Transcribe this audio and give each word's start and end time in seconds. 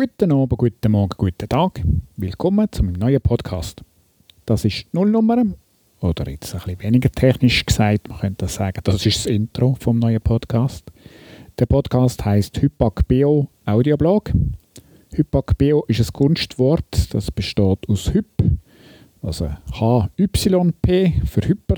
Guten 0.00 0.32
Abend, 0.32 0.56
guten 0.56 0.92
Morgen, 0.92 1.14
guten 1.18 1.46
Tag. 1.46 1.82
Willkommen 2.16 2.66
zu 2.72 2.82
meinem 2.82 2.94
neuen 2.94 3.20
Podcast. 3.20 3.82
Das 4.46 4.64
ist 4.64 4.84
die 4.84 4.86
Nullnummer, 4.92 5.44
oder 6.00 6.30
jetzt 6.30 6.54
ein 6.54 6.60
bisschen 6.62 6.82
weniger 6.82 7.12
technisch 7.12 7.66
gesagt, 7.66 8.08
man 8.08 8.18
könnte 8.18 8.48
sagen, 8.48 8.80
das 8.82 9.04
ist 9.04 9.18
das 9.18 9.26
Intro 9.26 9.76
vom 9.78 9.98
neuen 9.98 10.22
Podcast. 10.22 10.90
Der 11.58 11.66
Podcast 11.66 12.24
heißt 12.24 12.62
Hypak 12.62 13.06
Bio 13.08 13.48
Audioblog. 13.66 14.32
Hypak 15.12 15.58
Bio 15.58 15.84
ist 15.86 16.00
ein 16.00 16.12
Kunstwort, 16.14 17.12
das 17.12 17.30
besteht 17.30 17.86
aus 17.86 18.14
Hyp, 18.14 18.42
also 19.20 19.50
H-Y-P 19.70 21.12
für 21.26 21.46
Hyper, 21.46 21.76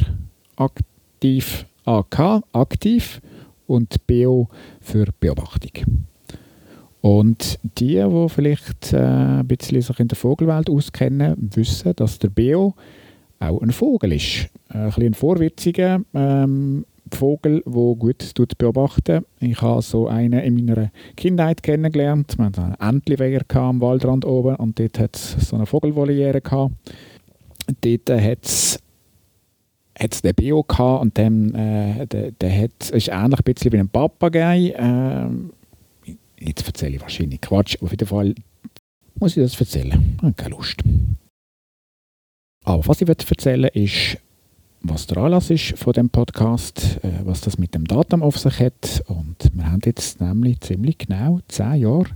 aktiv 0.54 1.66
AK, 1.84 2.45
aktiv 2.52 3.20
und 3.66 4.07
Bio 4.07 4.48
für 4.80 5.09
Beobachtung. 5.18 6.07
Und 7.03 7.59
die, 7.80 7.96
die 7.96 8.29
vielleicht 8.29 8.93
äh, 8.93 8.96
ein 8.96 9.46
bisschen 9.48 9.82
sich 9.82 9.98
in 9.98 10.06
der 10.06 10.16
Vogelwelt 10.16 10.70
auskennen, 10.70 11.51
wissen, 11.55 11.95
dass 11.97 12.20
der 12.20 12.28
Beo 12.28 12.75
auch 13.41 13.61
ein 13.61 13.73
Vogel 13.73 14.12
ist. 14.12 14.48
Ein 14.69 14.87
bisschen 14.87 15.06
ein 15.06 15.15
vorwitziger 15.15 16.01
ähm, 16.15 16.87
Vogel, 17.12 17.61
der 17.66 17.95
gut 17.97 18.56
beobachten 18.56 19.25
Ich 19.41 19.61
habe 19.61 19.83
so 19.83 20.06
einen 20.06 20.38
in 20.38 20.55
meiner 20.55 20.92
Kindheit 21.16 21.65
kennengelernt. 21.65 22.38
Wir 22.38 22.47
hatten 22.47 22.77
einen 22.78 22.97
Entliweiher 22.97 23.42
am 23.55 23.80
Waldrand 23.80 24.25
oben 24.25 24.55
und 24.56 24.78
dort 24.78 25.00
hat 25.00 25.16
es 25.16 25.48
so 25.48 25.56
eine 25.56 25.66
Vogelvoliere 25.66 26.41
gehabt. 26.41 26.73
Dort 27.80 28.11
hat 28.11 28.45
es 28.45 28.78
hat 29.98 30.25
den 30.25 30.34
Bio 30.34 30.62
gehabt 30.62 31.03
und 31.03 31.19
dem, 31.19 31.55
äh, 31.55 32.06
der, 32.06 32.30
der 32.30 32.62
hat, 32.62 32.91
ist 32.91 33.09
ähnlich 33.09 33.41
ein 33.41 33.55
bisschen 33.55 33.73
wie 33.73 33.78
ein 33.78 33.89
Papagei. 33.89 34.69
Äh, 34.70 35.27
Jetzt 36.45 36.66
erzähle 36.66 36.96
ich 36.96 37.01
wahrscheinlich 37.01 37.41
Quatsch, 37.41 37.77
auf 37.80 37.91
jeden 37.91 38.06
Fall 38.06 38.34
muss 39.14 39.37
ich 39.37 39.42
das 39.42 39.59
erzählen. 39.59 40.16
Ich 40.16 40.23
habe 40.23 40.34
keine 40.34 40.56
Lust. 40.56 40.83
Aber 42.64 42.86
was 42.86 43.00
ich 43.00 43.08
erzählen 43.08 43.70
ist, 43.72 44.19
was 44.80 45.06
der 45.06 45.19
Anlass 45.19 45.50
ist 45.50 45.78
von 45.78 45.92
dem 45.92 46.11
Podcast, 46.11 46.98
äh, 47.02 47.25
was 47.25 47.41
das 47.41 47.58
mit 47.58 47.75
dem 47.75 47.84
Datum 47.84 48.22
auf 48.22 48.39
sich 48.39 48.58
hat. 48.58 49.02
Und 49.06 49.50
wir 49.52 49.70
haben 49.70 49.80
jetzt 49.84 50.20
nämlich 50.20 50.61
ziemlich 50.61 50.98
genau 50.98 51.41
zehn 51.48 51.77
Jahre 51.77 52.06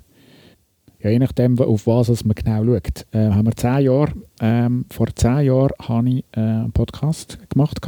ja, 1.01 1.11
je 1.11 1.19
nachdem, 1.19 1.59
auf 1.59 1.87
was 1.87 2.25
man 2.25 2.35
genau 2.35 2.65
schaut. 2.65 3.07
Äh, 3.13 3.31
haben 3.31 3.47
wir 3.47 3.57
zehn 3.57 3.85
Jahre, 3.85 4.13
ähm, 4.41 4.87
vor 4.91 5.07
zehn 5.15 5.47
Jahren 5.47 5.73
habe 5.81 6.09
ich 6.09 6.25
äh, 6.33 6.41
einen 6.41 6.73
Podcast 6.73 7.39
gemacht. 7.51 7.81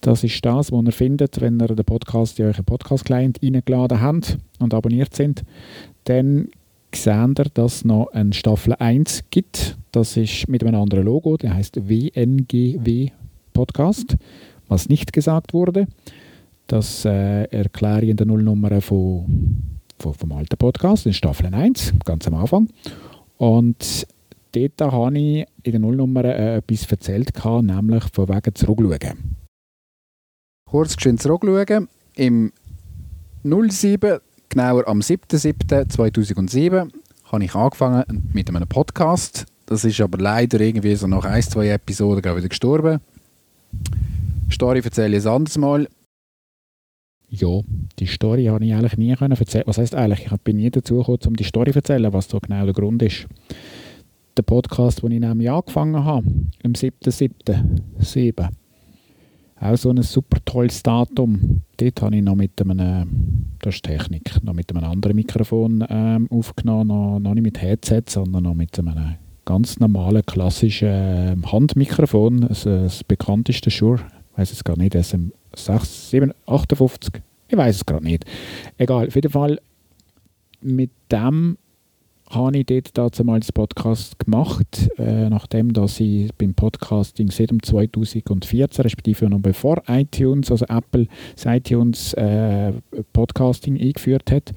Das 0.00 0.24
ist 0.24 0.44
das, 0.44 0.70
was 0.70 0.84
ihr 0.84 0.92
findet, 0.92 1.40
wenn 1.40 1.60
ihr 1.60 1.68
den 1.68 1.84
Podcast 1.84 2.38
in 2.38 2.46
euren 2.46 2.64
Podcast-Client 2.64 3.42
eingeladen 3.42 4.00
habt 4.00 4.38
und 4.58 4.74
abonniert 4.74 5.14
sind. 5.14 5.42
Dann 6.04 6.48
seht 6.94 7.38
ihr, 7.38 7.46
dass 7.54 7.76
es 7.76 7.84
noch 7.84 8.08
eine 8.12 8.32
Staffel 8.32 8.74
1 8.74 9.24
gibt. 9.30 9.76
Das 9.92 10.16
ist 10.16 10.48
mit 10.48 10.62
einem 10.62 10.80
anderen 10.80 11.04
Logo, 11.04 11.36
der 11.36 11.54
heißt 11.54 11.88
WNGW 11.88 13.10
Podcast, 13.52 14.16
was 14.68 14.88
nicht 14.88 15.12
gesagt 15.12 15.54
wurde. 15.54 15.86
Das 16.66 17.04
äh, 17.04 17.44
erkläre 17.44 18.02
ich 18.02 18.10
in 18.10 18.16
der 18.16 18.26
Nullnummer 18.26 18.80
von 18.80 19.73
vom, 20.12 20.32
alten 20.32 20.56
Podcast, 20.56 21.06
in 21.06 21.12
Staffel 21.12 21.52
1, 21.54 21.94
ganz 22.04 22.26
am 22.26 22.34
Anfang. 22.34 22.68
Und 23.38 24.06
dort 24.52 24.80
habe 24.80 25.18
ich 25.18 25.46
in 25.62 25.72
der 25.72 25.80
Nullnummer 25.80 26.24
äh, 26.24 26.56
etwas 26.56 26.90
erzählt, 26.90 27.32
nämlich 27.44 28.04
von 28.12 28.28
wegen 28.28 28.54
zurückschauen. 28.54 29.36
Kurz 30.66 30.96
geschwind 30.96 31.22
zurückschauen. 31.22 31.88
Im 32.16 32.52
07, 33.42 34.18
genauer 34.48 34.86
am 34.88 35.00
7.7.2007, 35.00 36.90
habe 37.32 37.44
ich 37.44 37.54
angefangen 37.54 38.30
mit 38.32 38.48
einem 38.48 38.68
Podcast. 38.68 39.46
Das 39.66 39.84
ist 39.84 40.00
aber 40.00 40.18
leider 40.18 40.60
irgendwie 40.60 40.94
so 40.94 41.06
nach 41.06 41.24
ein, 41.24 41.42
zwei 41.42 41.68
Episoden 41.68 42.22
wieder 42.36 42.48
gestorben. 42.48 43.00
Story 44.50 44.80
erzähle 44.84 45.16
ich 45.16 45.26
ein 45.26 45.32
anderes 45.32 45.58
Mal 45.58 45.88
ja, 47.34 47.60
die 47.98 48.06
Story 48.06 48.46
habe 48.46 48.64
ich 48.64 48.74
eigentlich 48.74 48.96
nie 48.96 49.14
können 49.14 49.36
erzählen. 49.36 49.64
Was 49.66 49.78
heißt 49.78 49.94
eigentlich? 49.94 50.26
Ich 50.30 50.40
bin 50.42 50.56
nie 50.56 50.70
dazu 50.70 50.98
gekommen, 50.98 51.18
um 51.26 51.36
die 51.36 51.44
Story 51.44 51.72
zu 51.72 51.78
erzählen, 51.78 52.12
was 52.12 52.28
so 52.28 52.38
genau 52.38 52.64
der 52.64 52.74
Grund 52.74 53.02
ist. 53.02 53.26
Der 54.36 54.42
Podcast, 54.42 55.02
den 55.02 55.12
ich 55.12 55.20
nämlich 55.20 55.50
angefangen 55.50 56.04
habe, 56.04 56.26
am 56.62 56.72
7.7.7. 56.72 58.48
Auch 59.60 59.76
so 59.76 59.90
ein 59.90 60.02
super 60.02 60.38
tolles 60.44 60.82
Datum. 60.82 61.62
Dort 61.76 62.02
habe 62.02 62.16
ich 62.16 62.22
noch 62.22 62.34
mit 62.34 62.60
einem, 62.60 63.54
das 63.60 63.76
ist 63.76 63.84
Technik, 63.84 64.42
noch 64.42 64.52
mit 64.52 64.74
einem 64.74 64.84
anderen 64.84 65.16
Mikrofon 65.16 65.84
ähm, 65.88 66.28
aufgenommen, 66.30 66.88
noch, 66.88 67.18
noch 67.20 67.34
nicht 67.34 67.44
mit 67.44 67.62
Headset, 67.62 68.02
sondern 68.08 68.42
noch 68.42 68.54
mit 68.54 68.78
einem 68.78 69.14
ganz 69.44 69.78
normalen, 69.78 70.24
klassischen 70.26 70.88
ähm, 70.90 71.52
Handmikrofon, 71.52 72.42
das, 72.42 72.64
das 72.64 73.04
bekannteste 73.04 73.70
Shure, 73.70 74.00
ich 74.32 74.38
weiß 74.38 74.52
es 74.52 74.64
gar 74.64 74.76
nicht, 74.76 74.94
SM 74.94 75.30
6, 75.56 76.10
7, 76.10 76.32
58, 76.46 77.22
ich 77.48 77.56
weiß 77.56 77.76
es 77.76 77.86
gerade 77.86 78.04
nicht. 78.04 78.24
Egal, 78.78 79.08
auf 79.08 79.14
jeden 79.14 79.30
Fall 79.30 79.60
mit 80.60 80.90
dem 81.12 81.58
habe 82.30 82.56
ich 82.56 82.66
dort 82.94 83.18
damals 83.18 83.52
Podcast 83.52 84.18
gemacht, 84.18 84.88
äh, 84.98 85.28
nachdem 85.28 85.72
dass 85.72 86.00
ich 86.00 86.32
beim 86.34 86.54
Podcasting 86.54 87.30
seit 87.30 87.50
2014, 87.50 88.82
respektive 88.82 89.28
noch 89.28 89.40
bevor 89.40 89.82
iTunes, 89.88 90.50
also 90.50 90.64
Apple 90.66 91.06
das 91.34 91.44
iTunes 91.46 92.14
äh, 92.14 92.72
Podcasting 93.12 93.80
eingeführt 93.80 94.30
hat, 94.32 94.52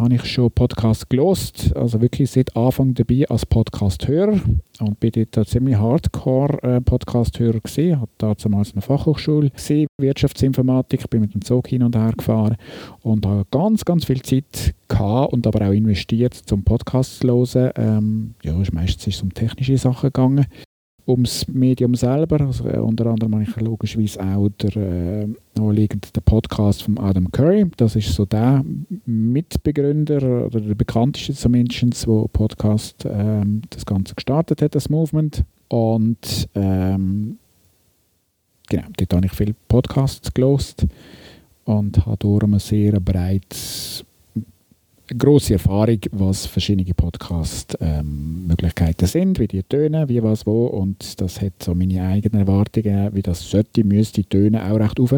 habe 0.00 0.14
ich 0.14 0.24
schon 0.24 0.50
Podcasts 0.50 1.08
gelost, 1.08 1.76
also 1.76 2.00
wirklich 2.00 2.30
seit 2.30 2.56
Anfang 2.56 2.94
dabei 2.94 3.26
als 3.28 3.44
Podcast-Hörer 3.44 4.40
und 4.80 4.98
bin 4.98 5.12
dort 5.30 5.48
ziemlich 5.48 5.76
Hardcore-Podcast-Hörer 5.76 7.60
gesehen. 7.60 8.00
Habe 8.00 8.10
da 8.18 8.34
damals 8.34 8.72
eine 8.72 8.82
Fachhochschule 8.82 9.50
gesehen, 9.50 9.86
Wirtschaftsinformatik, 10.00 11.08
bin 11.10 11.20
mit 11.20 11.34
dem 11.34 11.42
Zug 11.42 11.68
hin 11.68 11.82
und 11.82 11.94
her 11.94 12.12
gefahren 12.16 12.56
und 13.02 13.26
habe 13.26 13.44
ganz, 13.50 13.84
ganz 13.84 14.06
viel 14.06 14.22
Zeit 14.22 14.74
gehabt 14.88 15.32
und 15.32 15.46
aber 15.46 15.68
auch 15.68 15.72
investiert, 15.72 16.34
zum 16.34 16.64
Podcast 16.64 17.20
zu 17.20 17.28
hören. 17.28 17.72
Ähm, 17.76 18.34
ja, 18.42 18.54
meistens 18.72 19.06
ist 19.06 19.16
es 19.16 19.22
um 19.22 19.34
technische 19.34 19.76
Sachen 19.76 20.08
gegangen 20.08 20.46
ums 21.06 21.46
Medium 21.48 21.94
selber. 21.94 22.40
Also, 22.40 22.68
äh, 22.68 22.78
unter 22.78 23.06
anderem 23.06 23.34
habe 23.34 23.44
ich 23.44 23.56
logischerweise 23.60 24.20
auch 24.20 24.48
der 24.48 24.76
äh, 24.76 25.28
naheliegende 25.56 26.08
Podcast 26.24 26.82
von 26.82 26.98
Adam 26.98 27.30
Curry. 27.30 27.66
Das 27.76 27.96
ist 27.96 28.12
so 28.12 28.24
der 28.24 28.64
Mitbegründer 29.06 30.46
oder 30.46 30.60
der 30.60 30.74
bekannteste 30.74 31.34
zumindest, 31.34 32.06
der 32.06 32.26
Podcast 32.32 33.06
ähm, 33.08 33.62
das 33.70 33.84
Ganze 33.86 34.14
gestartet 34.14 34.62
hat, 34.62 34.74
das 34.74 34.88
Movement. 34.88 35.44
Und 35.68 36.48
ähm, 36.54 37.38
genau, 38.68 38.86
dort 38.96 39.14
habe 39.14 39.26
ich 39.26 39.32
viele 39.32 39.54
Podcasts 39.68 40.32
gelost 40.32 40.86
und 41.64 42.04
habe 42.06 42.16
darum 42.18 42.54
ein 42.54 42.58
sehr 42.58 42.98
breites 43.00 44.04
große 45.18 45.54
Erfahrung, 45.54 45.98
was 46.12 46.46
verschiedene 46.46 46.94
Podcast-Möglichkeiten 46.94 49.04
ähm, 49.04 49.08
sind, 49.08 49.38
wie 49.38 49.48
die 49.48 49.62
tönen, 49.62 50.08
wie 50.08 50.22
was 50.22 50.46
wo 50.46 50.66
und 50.66 51.20
das 51.20 51.40
hat 51.40 51.62
so 51.62 51.74
meine 51.74 52.02
eigenen 52.02 52.46
Erwartungen, 52.46 53.14
wie 53.14 53.22
das 53.22 53.48
sollte, 53.48 53.84
müsste 53.84 54.24
tönen 54.24 54.60
auch 54.60 54.78
recht 54.78 55.00
auf, 55.00 55.14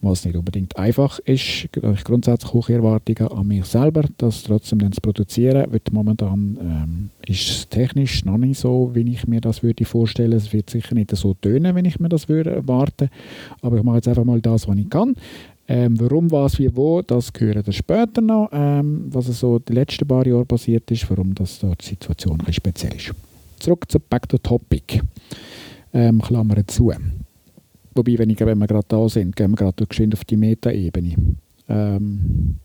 was 0.00 0.24
nicht 0.24 0.36
unbedingt 0.36 0.76
einfach 0.76 1.18
ist. 1.20 1.68
Ich 1.72 2.04
grundsätzlich 2.04 2.52
hohe 2.52 2.74
Erwartungen 2.74 3.30
an 3.30 3.46
mich 3.46 3.64
selber, 3.64 4.04
das 4.18 4.42
trotzdem 4.42 4.80
dann 4.80 4.92
zu 4.92 5.00
produzieren, 5.00 5.72
wird 5.72 5.92
momentan 5.92 6.58
ähm, 6.60 7.10
ist 7.26 7.48
es 7.48 7.68
technisch 7.68 8.24
noch 8.24 8.38
nicht 8.38 8.58
so, 8.58 8.90
wie 8.94 9.12
ich 9.12 9.26
mir 9.26 9.40
das 9.40 9.62
würde 9.62 9.84
vorstellen. 9.84 10.32
Es 10.32 10.52
wird 10.52 10.70
sicher 10.70 10.94
nicht 10.94 11.14
so 11.16 11.34
tönen, 11.34 11.74
wenn 11.74 11.84
ich 11.84 12.00
mir 12.00 12.08
das 12.08 12.28
würde 12.28 12.50
erwarten, 12.50 13.10
aber 13.60 13.76
ich 13.76 13.82
mache 13.82 13.96
jetzt 13.96 14.08
einfach 14.08 14.24
mal 14.24 14.40
das, 14.40 14.68
was 14.68 14.76
ich 14.76 14.90
kann. 14.90 15.14
Ähm, 15.68 15.98
warum, 16.00 16.30
was, 16.30 16.58
wie, 16.58 16.74
wo, 16.74 17.02
das 17.02 17.30
hören 17.38 17.64
wir 17.64 17.72
später 17.72 18.20
noch, 18.20 18.48
ähm, 18.52 19.06
was 19.10 19.26
so 19.26 19.58
die 19.58 19.72
letzten 19.72 20.06
paar 20.06 20.26
Jahre 20.26 20.44
passiert 20.44 20.90
ist, 20.90 21.08
warum 21.08 21.34
das 21.34 21.60
dort 21.60 21.82
die 21.82 21.90
Situation 21.90 22.42
ein 22.44 22.52
speziell 22.52 22.94
ist. 22.94 23.12
Zurück 23.60 23.90
zu 23.90 24.00
Back 24.00 24.28
to 24.28 24.38
Topic. 24.38 25.00
Ähm, 25.94 26.20
Klammern 26.20 26.66
zu. 26.66 26.92
Wobei, 27.94 28.18
wenn, 28.18 28.30
ich, 28.30 28.40
wenn 28.40 28.58
wir 28.58 28.66
gerade 28.66 28.86
da 28.88 29.08
sind, 29.08 29.36
gehen 29.36 29.50
wir 29.52 29.56
gerade 29.56 29.86
geschwind 29.86 30.14
auf 30.14 30.24
die 30.24 30.36
Meta-Ebene. 30.36 31.14
Ähm, 31.68 32.56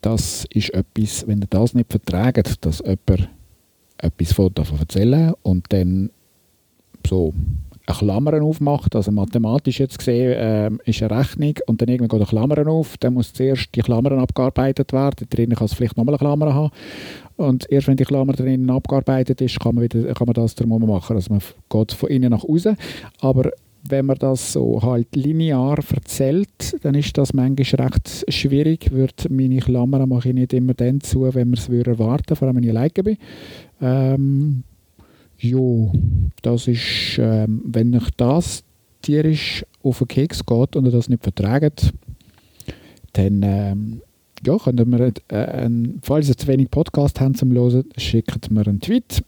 das 0.00 0.46
ist 0.52 0.70
etwas, 0.70 1.26
wenn 1.26 1.42
ihr 1.42 1.48
das 1.50 1.74
nicht 1.74 1.90
verträgt, 1.90 2.64
dass 2.64 2.78
jemand 2.80 3.28
etwas 3.98 4.52
davon 4.54 4.78
erzählen 4.78 5.34
und 5.42 5.72
dann 5.72 6.10
so 7.06 7.34
eine 8.00 8.12
Klammer 8.12 8.42
aufmacht, 8.42 8.96
also 8.96 9.10
mathematisch 9.10 9.80
jetzt 9.80 9.98
gesehen 9.98 10.32
äh, 10.32 10.70
ist 10.84 11.02
eine 11.02 11.18
Rechnung 11.18 11.54
und 11.66 11.80
dann 11.80 11.88
irgendwann 11.88 12.18
geht 12.18 12.28
eine 12.28 12.46
Klammer 12.46 12.66
auf, 12.70 12.96
dann 12.98 13.14
muss 13.14 13.32
zuerst 13.32 13.74
die 13.74 13.80
Klammer 13.80 14.12
abgearbeitet 14.12 14.92
werden, 14.92 15.26
drinnen 15.28 15.56
kann 15.56 15.66
es 15.66 15.74
vielleicht 15.74 15.96
nochmal 15.96 16.14
eine 16.14 16.18
Klammer 16.18 16.54
haben. 16.54 16.70
Und 17.36 17.70
erst 17.70 17.88
wenn 17.88 17.96
die 17.96 18.04
Klammer 18.04 18.32
drinnen 18.32 18.70
abgearbeitet 18.70 19.40
ist, 19.40 19.58
kann 19.58 19.74
man, 19.74 19.84
wieder, 19.84 20.14
kann 20.14 20.26
man 20.26 20.34
das 20.34 20.54
drum 20.54 20.68
machen, 20.86 21.16
also 21.16 21.32
man 21.32 21.42
geht 21.70 21.92
von 21.92 22.08
innen 22.08 22.30
nach 22.30 22.44
außen, 22.44 22.76
aber 23.20 23.50
wenn 23.88 24.06
man 24.06 24.18
das 24.18 24.52
so 24.52 24.80
halt 24.82 25.14
linear 25.16 25.78
erzählt, 25.92 26.76
dann 26.82 26.94
ist 26.94 27.18
das 27.18 27.34
manchmal 27.34 27.86
recht 27.86 28.24
schwierig. 28.28 28.92
Wird 28.92 29.28
meine 29.30 29.58
Klammern 29.58 30.08
mache 30.08 30.28
ich 30.28 30.34
nicht 30.34 30.52
immer 30.52 30.74
dann 30.74 31.00
zu, 31.00 31.22
wenn 31.34 31.50
man 31.50 31.58
es 31.58 31.68
erwarten 31.68 32.36
vor 32.36 32.46
allem 32.46 32.58
wenn 32.58 32.64
ich 32.64 32.70
alleine 32.70 32.90
bin. 32.90 33.16
Ähm, 33.80 34.62
jo, 35.42 35.92
das 36.42 36.68
ist, 36.68 37.18
ähm, 37.18 37.62
wenn 37.64 37.94
euch 37.94 38.08
das 38.16 38.64
tierisch 39.02 39.64
auf 39.82 39.98
den 39.98 40.08
Keks 40.08 40.46
geht 40.46 40.76
und 40.76 40.84
ihr 40.86 40.92
das 40.92 41.08
nicht 41.08 41.22
vertragt, 41.22 41.92
dann 43.14 43.42
ähm, 43.42 44.02
ja, 44.44 44.56
könnt 44.56 44.86
mir, 44.86 45.12
äh, 45.28 45.36
ein, 45.36 45.98
falls 46.02 46.28
ihr 46.28 46.36
zu 46.36 46.46
wenig 46.46 46.70
Podcast 46.70 47.20
habt 47.20 47.36
zum 47.36 47.52
Hören, 47.52 47.84
schickt 47.96 48.50
mir 48.50 48.66
einen 48.66 48.80
Tweet 48.80 49.22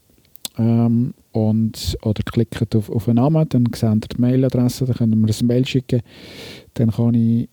ähm, 0.56 1.14
und, 1.32 1.96
oder 2.02 2.22
klickt 2.22 2.74
auf, 2.76 2.88
auf 2.90 3.08
einen 3.08 3.16
Namen, 3.16 3.48
dann 3.48 3.66
seht 3.74 4.04
ihr 4.04 4.08
die 4.16 4.20
Mailadresse, 4.20 4.86
dann 4.86 4.96
könnt 4.96 5.14
ihr 5.14 5.16
mir 5.16 5.28
ein 5.28 5.46
Mail 5.46 5.66
schicken, 5.66 6.00
dann 6.74 6.90
kann 6.90 7.14
ich 7.14 7.48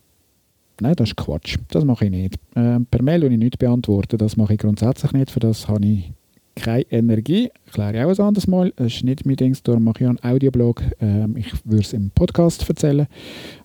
Nein, 0.80 0.96
das 0.96 1.10
ist 1.10 1.16
Quatsch. 1.16 1.58
Das 1.68 1.84
mache 1.84 2.06
ich 2.06 2.10
nicht. 2.10 2.34
Ähm, 2.56 2.86
per 2.86 3.02
Mail 3.02 3.24
und 3.24 3.30
ich 3.30 3.38
nicht 3.38 3.58
beantworten, 3.58 4.16
das 4.18 4.36
mache 4.36 4.54
ich 4.54 4.58
grundsätzlich 4.58 5.12
nicht. 5.12 5.30
Für 5.30 5.38
das 5.38 5.68
habe 5.68 5.86
ich 5.86 6.10
keine 6.54 6.82
Energie. 6.90 7.50
Erkläre 7.66 8.12
ich 8.12 8.18
auch 8.18 8.24
ein 8.24 8.28
anderes 8.28 8.46
Mal. 8.46 8.72
Das 8.76 8.94
ist 8.94 9.04
nicht 9.04 9.26
mein 9.26 9.36
Ding, 9.36 9.56
darum 9.64 9.84
mache 9.84 10.04
ich 10.04 10.08
einen 10.08 10.22
Audioblog. 10.22 10.82
Ähm, 11.00 11.36
ich 11.36 11.52
würde 11.64 11.82
es 11.82 11.92
im 11.92 12.10
Podcast 12.10 12.68
erzählen. 12.68 13.06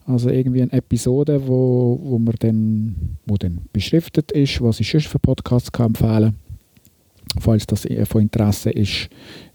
Also 0.05 0.29
irgendwie 0.29 0.61
eine 0.61 0.71
Episode, 0.71 1.47
wo, 1.47 1.99
wo, 2.01 2.17
man 2.17 2.35
dann, 2.39 3.17
wo 3.25 3.35
dann 3.35 3.61
beschriftet 3.73 4.31
ist, 4.31 4.61
was 4.61 4.79
ich 4.79 4.89
sonst 4.89 5.07
für 5.07 5.19
Podcasts 5.19 5.71
kann 5.71 5.87
empfehlen 5.87 6.33
kann. 6.33 6.35
Falls 7.39 7.67
das 7.67 7.85
von 8.05 8.21
Interesse 8.21 8.71
ist, 8.71 9.09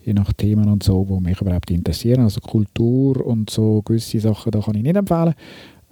je 0.05 0.13
nach 0.13 0.33
Themen 0.35 0.69
und 0.69 0.83
so, 0.83 1.09
wo 1.09 1.21
mich 1.21 1.41
überhaupt 1.41 1.71
interessieren. 1.71 2.21
Also 2.21 2.41
Kultur 2.41 3.25
und 3.25 3.51
so 3.51 3.83
gewisse 3.83 4.21
Sachen, 4.21 4.53
da 4.53 4.61
kann 4.61 4.75
ich 4.75 4.83
nicht 4.83 4.97
empfehlen. 4.97 5.35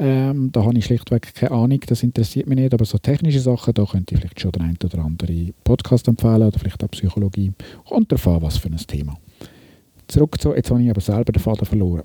Ähm, 0.03 0.51
da 0.51 0.65
habe 0.65 0.79
ich 0.79 0.87
schlichtweg 0.87 1.35
keine 1.35 1.53
Ahnung, 1.53 1.81
das 1.87 2.03
interessiert 2.03 2.47
mich 2.47 2.59
nicht, 2.59 2.73
aber 2.73 2.87
so 2.87 2.97
technische 2.97 3.39
Sachen, 3.39 3.75
da 3.75 3.85
könnte 3.85 4.15
ich 4.15 4.21
vielleicht 4.21 4.41
schon 4.41 4.53
den 4.53 4.63
einen 4.63 4.79
oder 4.83 5.05
anderen 5.05 5.53
Podcast 5.63 6.09
empfehlen 6.09 6.45
oder 6.45 6.59
vielleicht 6.59 6.83
auch 6.83 6.91
Psychologie. 6.91 7.53
Darauf 8.09 8.27
an, 8.27 8.41
was 8.41 8.57
für 8.57 8.71
ein 8.71 8.79
Thema. 8.79 9.19
Zurück 10.09 10.41
zu, 10.41 10.55
jetzt 10.55 10.71
habe 10.71 10.83
ich 10.83 10.89
aber 10.89 11.03
selber 11.03 11.33
den 11.33 11.43
Faden 11.43 11.67
verloren. 11.67 12.05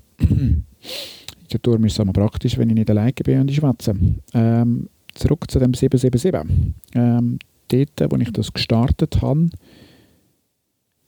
Der 1.50 1.58
Tour 1.62 1.82
ist 1.86 1.98
immer 1.98 2.12
praktisch, 2.12 2.58
wenn 2.58 2.68
ich 2.68 2.74
nicht 2.74 2.90
alleine 2.90 3.12
bin 3.12 3.40
und 3.40 3.50
ich 3.50 3.56
schwätze. 3.56 3.96
Ähm, 4.34 4.90
zurück 5.14 5.50
zu 5.50 5.58
dem 5.58 5.72
777. 5.72 6.68
Ähm, 6.94 7.38
dort, 7.68 8.12
wo 8.12 8.16
ich 8.18 8.30
das 8.30 8.52
gestartet 8.52 9.22
habe, 9.22 9.48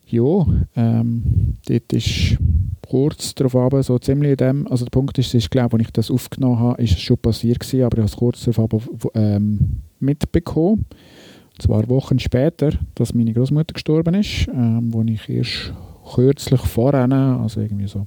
ja, 0.06 0.46
ähm, 0.74 1.58
dort 1.68 1.92
ist 1.92 2.38
kurz 2.98 3.34
darauf 3.34 3.54
ab, 3.54 3.84
so 3.84 3.98
ziemlich 3.98 4.36
dem, 4.36 4.66
also 4.66 4.84
der 4.84 4.90
Punkt 4.90 5.18
ist, 5.18 5.32
ist 5.32 5.50
glaube, 5.50 5.76
als 5.76 5.86
ich 5.86 5.92
das 5.92 6.10
aufgenommen 6.10 6.58
habe, 6.58 6.82
ist 6.82 6.92
es 6.92 7.00
schon 7.00 7.18
passiert 7.18 7.60
gewesen, 7.60 7.84
aber 7.84 7.98
ich 7.98 8.02
habe 8.02 8.10
es 8.10 8.16
kurz 8.16 8.44
darauf 8.44 8.90
ähm, 9.14 9.82
mitbekommen. 10.00 10.84
Zwar 11.60 11.88
Wochen 11.88 12.18
später, 12.18 12.70
dass 12.96 13.14
meine 13.14 13.32
Großmutter 13.32 13.74
gestorben 13.74 14.14
ist, 14.14 14.48
ähm, 14.48 14.92
wo 14.92 15.02
ich 15.02 15.28
erst 15.28 15.72
kürzlich 16.14 16.60
vorher, 16.62 17.10
also 17.12 17.60
irgendwie 17.60 17.86
so 17.86 18.06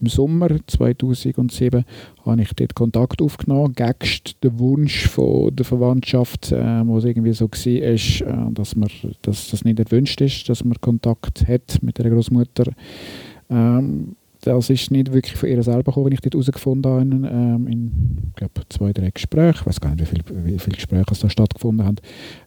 im 0.00 0.06
Sommer 0.08 0.48
2007, 0.66 1.84
habe 2.24 2.42
ich 2.42 2.52
dort 2.54 2.74
Kontakt 2.74 3.22
aufgenommen, 3.22 3.74
gegen 3.74 3.94
den 4.42 4.58
Wunsch 4.58 5.08
von 5.08 5.54
der 5.54 5.64
Verwandtschaft, 5.64 6.50
äh, 6.50 6.86
wo 6.86 6.98
es 6.98 7.04
irgendwie 7.04 7.32
so 7.32 7.46
war, 7.48 7.82
äh, 7.82 8.52
dass, 8.52 8.74
man, 8.74 8.88
dass 9.22 9.50
das 9.50 9.64
nicht 9.64 9.78
erwünscht 9.78 10.20
ist, 10.20 10.48
dass 10.48 10.64
man 10.64 10.80
Kontakt 10.80 11.46
hat 11.46 11.78
mit 11.82 11.98
der 11.98 12.10
Großmutter. 12.10 12.72
Ähm, 13.50 14.16
das 14.42 14.70
ist 14.70 14.90
nicht 14.90 15.12
wirklich 15.12 15.36
von 15.36 15.48
ihr 15.48 15.62
selber 15.62 15.84
gekommen, 15.84 16.06
wenn 16.06 16.12
ich 16.12 16.20
dort 16.20 16.34
herausgefunden 16.34 16.92
habe, 16.92 17.04
ähm, 17.32 17.66
in 17.68 18.32
glaube, 18.34 18.52
zwei, 18.68 18.92
drei 18.92 19.10
Gesprächen, 19.10 19.58
ich 19.60 19.66
weiß 19.66 19.80
gar 19.80 19.94
nicht, 19.94 20.00
wie 20.00 20.16
viele 20.16 20.44
wie 20.44 20.58
viel 20.58 20.74
Gespräche 20.74 21.04
da 21.20 21.30
stattgefunden 21.30 21.86
haben, 21.86 21.96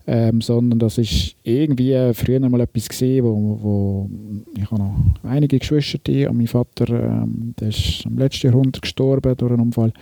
ähm, 0.06 0.42
sondern 0.42 0.80
das 0.80 0.98
ist 0.98 1.36
irgendwie 1.44 2.12
früher 2.14 2.42
mal 2.42 2.60
etwas 2.60 2.90
gesehen, 2.90 3.24
wo, 3.24 3.60
wo 3.62 4.10
ich 4.58 4.70
habe 4.70 4.82
noch 4.82 4.96
einige 5.24 5.58
Geschwister, 5.58 6.30
und 6.30 6.38
mein 6.38 6.48
Vater, 6.48 6.90
ähm, 6.90 7.54
der 7.60 7.70
ist 7.70 8.06
im 8.06 8.18
letzten 8.18 8.48
Jahrhundert 8.48 8.82
gestorben 8.82 9.36
durch 9.38 9.54
einen 9.54 9.62
Unfall. 9.62 9.94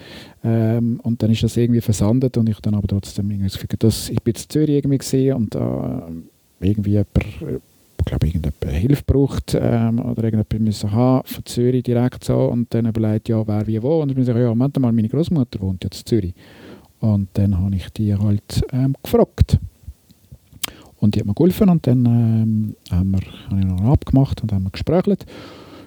Ähm, 0.43 0.99
und 1.03 1.21
dann 1.21 1.31
ist 1.31 1.43
das 1.43 1.57
irgendwie 1.57 1.81
versandet 1.81 2.37
und 2.37 2.49
ich 2.49 2.59
dann 2.59 2.73
aber 2.73 2.87
trotzdem 2.87 3.29
irgendwie 3.29 3.49
das 3.49 3.59
Gefühl, 3.59 3.77
dass 3.79 4.09
ich 4.09 4.21
bin 4.21 4.33
in 4.33 4.49
Zürich 4.49 4.69
irgendwie 4.69 4.97
gesehen 4.97 5.35
und 5.35 5.55
da 5.55 6.07
äh, 6.09 6.67
irgendwie 6.67 6.91
jemand 6.91 7.61
glaube 8.05 8.27
irgendjemand 8.27 8.81
Hilfe 8.81 9.03
braucht 9.05 9.55
ähm, 9.59 9.99
oder 9.99 10.23
irgendjemand 10.23 10.59
müssen 10.59 10.91
haben 10.91 11.25
von 11.25 11.45
Zürich 11.45 11.83
direkt 11.83 12.23
so 12.23 12.45
und 12.45 12.73
dann 12.73 12.85
überlegt, 12.85 13.29
ja, 13.29 13.45
wer 13.47 13.65
wie 13.67 13.81
wo 13.81 14.01
und 14.01 14.17
ich 14.17 14.25
sage, 14.25 14.41
ja, 14.41 14.49
Moment 14.49 14.79
mal, 14.79 14.91
meine 14.91 15.09
Großmutter 15.09 15.61
wohnt 15.61 15.83
jetzt 15.83 15.99
in 16.01 16.05
Zürich. 16.05 16.33
Und 16.99 17.27
dann 17.33 17.57
habe 17.57 17.75
ich 17.75 17.89
die 17.89 18.15
halt 18.15 18.63
ähm, 18.71 18.95
gefragt. 19.03 19.59
Und 20.99 21.15
die 21.15 21.19
hat 21.19 21.27
mir 21.27 21.33
geholfen 21.33 21.69
und 21.69 21.85
dann 21.85 22.05
ähm, 22.05 22.75
haben 22.89 23.11
wir, 23.11 23.19
habe 23.49 23.59
ich 23.59 23.65
noch 23.65 23.91
abgemacht 23.91 24.41
und 24.41 24.53
haben 24.53 24.71
gesprochen 24.71 25.17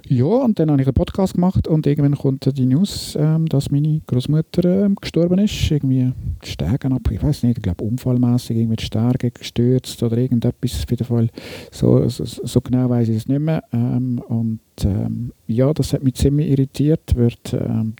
ja, 0.08 0.24
und 0.24 0.58
dann 0.58 0.70
habe 0.70 0.80
ich 0.80 0.86
einen 0.86 0.94
Podcast 0.94 1.34
gemacht 1.34 1.66
und 1.66 1.86
irgendwann 1.86 2.16
kommt 2.16 2.56
die 2.56 2.66
News, 2.66 3.16
ähm, 3.18 3.46
dass 3.46 3.70
meine 3.70 4.00
Großmutter 4.06 4.84
ähm, 4.84 4.94
gestorben 4.94 5.38
ist. 5.38 5.70
Irgendwie 5.70 6.12
Stärken 6.42 6.92
ab, 6.92 7.10
ich 7.10 7.22
weiß 7.22 7.42
nicht, 7.42 7.58
ich 7.58 7.62
glaube 7.62 7.84
unfallmäßig, 7.84 8.56
irgendwie 8.56 8.82
Stärke 8.82 9.30
gestürzt 9.30 10.02
oder 10.02 10.16
irgendetwas. 10.16 10.82
Auf 10.82 10.90
jeden 10.90 11.04
Fall, 11.04 11.28
so, 11.72 12.08
so, 12.08 12.24
so 12.24 12.60
genau 12.60 12.88
weiß 12.88 13.08
ich 13.08 13.16
es 13.16 13.28
nicht 13.28 13.40
mehr. 13.40 13.64
Ähm, 13.72 14.20
und 14.28 14.60
ähm, 14.84 15.32
ja, 15.48 15.72
das 15.72 15.92
hat 15.92 16.04
mich 16.04 16.14
ziemlich 16.14 16.50
irritiert, 16.50 17.16
wird 17.16 17.52
ähm, 17.52 17.94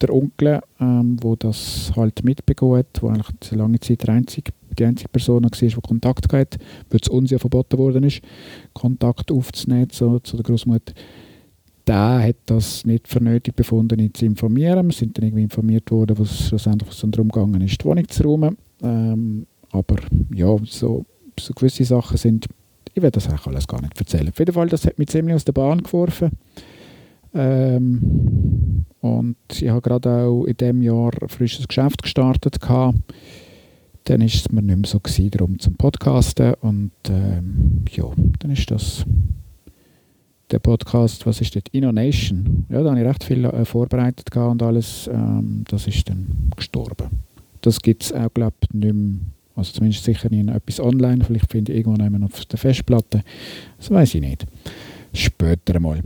der, 0.00 0.14
Onkel, 0.14 0.60
ähm, 0.80 1.18
das 1.38 1.92
halt 1.96 2.24
mitbekommen 2.24 2.78
hat, 2.78 3.02
wo 3.02 3.08
eigentlich 3.08 3.28
eine 3.50 3.62
lange 3.62 3.80
Zeit 3.80 4.06
der 4.06 4.14
einzige 4.14 4.52
die 4.78 4.84
einzige 4.86 5.10
Person 5.10 5.44
war, 5.44 5.50
die 5.50 5.70
Kontakt 5.86 6.32
hatte, 6.32 6.58
weil 6.88 7.00
es 7.02 7.08
uns 7.08 7.30
ja 7.30 7.38
verboten 7.38 7.76
worden 7.76 8.04
ist, 8.04 8.22
Kontakt 8.72 9.30
aufzunehmen 9.30 9.88
so, 9.92 10.18
zu 10.20 10.36
der 10.36 10.44
Großmutter 10.44 10.94
der 11.86 12.22
hat 12.22 12.36
das 12.46 12.84
nicht 12.84 13.08
für 13.08 13.22
nötig 13.22 13.56
befunden, 13.56 13.98
ihn 13.98 14.14
zu 14.14 14.24
informieren. 14.24 14.86
Wir 14.86 14.92
sind 14.92 15.16
dann 15.16 15.24
irgendwie 15.24 15.44
informiert 15.44 15.90
worden, 15.90 16.18
was 16.18 16.48
schlussendlich 16.48 16.98
darum 17.00 17.28
gegangen 17.28 17.60
ist, 17.60 17.80
die 17.80 17.84
Wohnung 17.84 18.08
zu 18.08 18.22
räumen. 18.22 18.56
Ähm, 18.82 19.46
aber 19.70 19.96
ja, 20.34 20.56
so, 20.64 21.04
so 21.38 21.54
gewisse 21.54 21.84
Sachen 21.84 22.16
sind, 22.16 22.46
ich 22.94 23.02
werde 23.02 23.12
das 23.12 23.28
eigentlich 23.28 23.46
alles 23.46 23.66
gar 23.66 23.80
nicht 23.80 23.98
erzählen. 23.98 24.28
Auf 24.28 24.38
jeden 24.38 24.52
Fall, 24.52 24.68
das 24.68 24.86
hat 24.86 24.98
mich 24.98 25.08
ziemlich 25.08 25.34
aus 25.34 25.44
der 25.44 25.52
Bahn 25.52 25.82
geworfen. 25.82 26.30
Ähm, 27.34 28.84
und 29.00 29.36
ich 29.50 29.68
habe 29.68 29.80
gerade 29.80 30.10
auch 30.10 30.44
in 30.44 30.56
diesem 30.56 30.82
Jahr 30.82 31.10
ein 31.20 31.28
frisches 31.28 31.66
Geschäft 31.66 32.02
gestartet. 32.02 32.60
Gehabt. 32.60 32.98
Dann 34.04 34.20
war 34.20 34.26
es 34.26 34.50
mir 34.50 34.62
nicht 34.62 34.76
mehr 34.76 34.88
so 34.88 35.00
gewesen, 35.00 35.30
darum 35.30 35.58
zum 35.58 35.74
Podcasten. 35.74 36.54
Und 36.60 36.92
ähm, 37.08 37.84
ja, 37.90 38.04
dann 38.40 38.50
ist 38.50 38.70
das 38.70 39.04
der 40.52 40.58
Podcast, 40.58 41.26
was 41.26 41.40
ist 41.40 41.56
das? 41.56 41.62
Innonation. 41.72 42.66
Ja, 42.68 42.82
da 42.82 42.90
habe 42.90 43.00
ich 43.00 43.06
recht 43.06 43.24
viel 43.24 43.44
äh, 43.44 43.64
vorbereitet 43.64 44.34
und 44.36 44.62
alles. 44.62 45.08
Ähm, 45.12 45.64
das 45.68 45.86
ist 45.86 46.08
dann 46.08 46.50
gestorben. 46.54 47.08
Das 47.62 47.80
gibt 47.80 48.04
es 48.04 48.12
auch, 48.12 48.32
glaube 48.32 48.54
ich, 48.60 48.74
nicht 48.74 48.94
mehr. 48.94 49.20
Also 49.54 49.72
zumindest 49.72 50.04
sicher 50.04 50.28
nicht 50.30 50.48
etwas 50.48 50.80
online. 50.80 51.24
Vielleicht 51.24 51.50
finde 51.50 51.72
ich 51.72 51.78
irgendwo 51.78 52.02
noch 52.02 52.26
auf 52.26 52.44
der 52.46 52.58
Festplatte. 52.58 53.22
Das 53.78 53.90
weiß 53.90 54.14
ich 54.14 54.20
nicht. 54.20 54.46
Später 55.12 55.78
mal. 55.78 56.00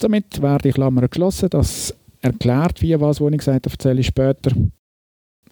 Damit 0.00 0.40
werde 0.40 0.68
die 0.68 0.72
Klammer 0.72 1.08
geschlossen. 1.08 1.48
Das 1.50 1.94
erklärt, 2.20 2.80
wie 2.80 2.98
was, 3.00 3.20
was 3.20 3.32
ich 3.32 3.38
gesagt 3.38 3.66
habe, 3.66 3.74
erzähle 3.74 4.00
ich 4.00 4.06
später. 4.06 4.52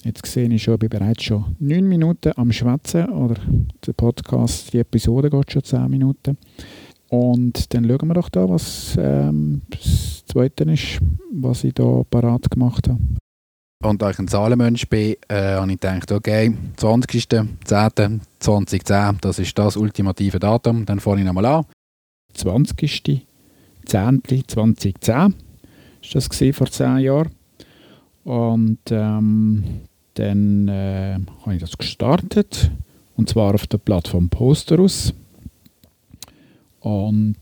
Jetzt 0.05 0.27
sehe 0.27 0.49
ich 0.49 0.63
schon, 0.63 0.75
ich 0.75 0.81
bin 0.81 0.89
bereits 0.89 1.23
schon 1.23 1.57
neun 1.59 1.89
Minuten 1.89 2.33
am 2.37 2.53
Schwätzen. 2.53 3.09
Oder 3.11 3.37
der 3.87 3.93
Podcast, 3.93 4.73
die 4.73 4.79
Episode 4.79 5.31
geht 5.31 5.53
schon 5.53 5.65
zehn 5.65 5.89
Minuten. 5.89 6.37
Und 7.13 7.75
dann 7.75 7.87
schauen 7.87 8.09
wir 8.09 8.15
doch 8.15 8.31
da, 8.31 8.49
was 8.49 8.97
ähm, 8.99 9.61
das 9.69 10.25
Zweite 10.25 10.65
ist, 10.65 10.99
was 11.31 11.63
ich 11.63 11.75
hier 11.77 12.07
parat 12.09 12.51
gemacht 12.51 12.89
habe. 12.89 13.01
Und 13.85 14.01
da 14.01 14.09
ich 14.09 14.19
ein 14.19 14.29
Zahlenmensch 14.29 14.89
bin, 14.89 15.17
äh, 15.29 15.57
habe 15.57 15.71
ich 15.71 15.79
gedacht, 15.79 16.11
okay, 16.11 16.55
20.10.2010, 16.79 19.17
das 19.21 19.39
ist 19.39 19.59
das 19.59 19.77
ultimative 19.77 20.39
Datum. 20.39 20.87
Dann 20.87 21.01
fange 21.01 21.21
ich 21.21 21.27
nochmal 21.27 21.45
an. 21.45 21.67
20.10.2010 22.35 25.15
war 25.15 25.31
das 26.15 26.31
vor 26.57 26.71
zehn 26.71 26.99
Jahren. 27.01 27.29
Und 28.25 28.79
ähm, 28.91 29.83
dann 30.15 30.69
äh, 30.69 31.19
habe 31.43 31.57
ich 31.57 31.61
das 31.61 31.77
gestartet. 31.77 32.71
Und 33.19 33.29
zwar 33.29 33.55
auf 33.55 33.67
der 33.67 33.77
Plattform 33.77 34.31
Posterus. 34.31 35.13
Und 36.83 37.37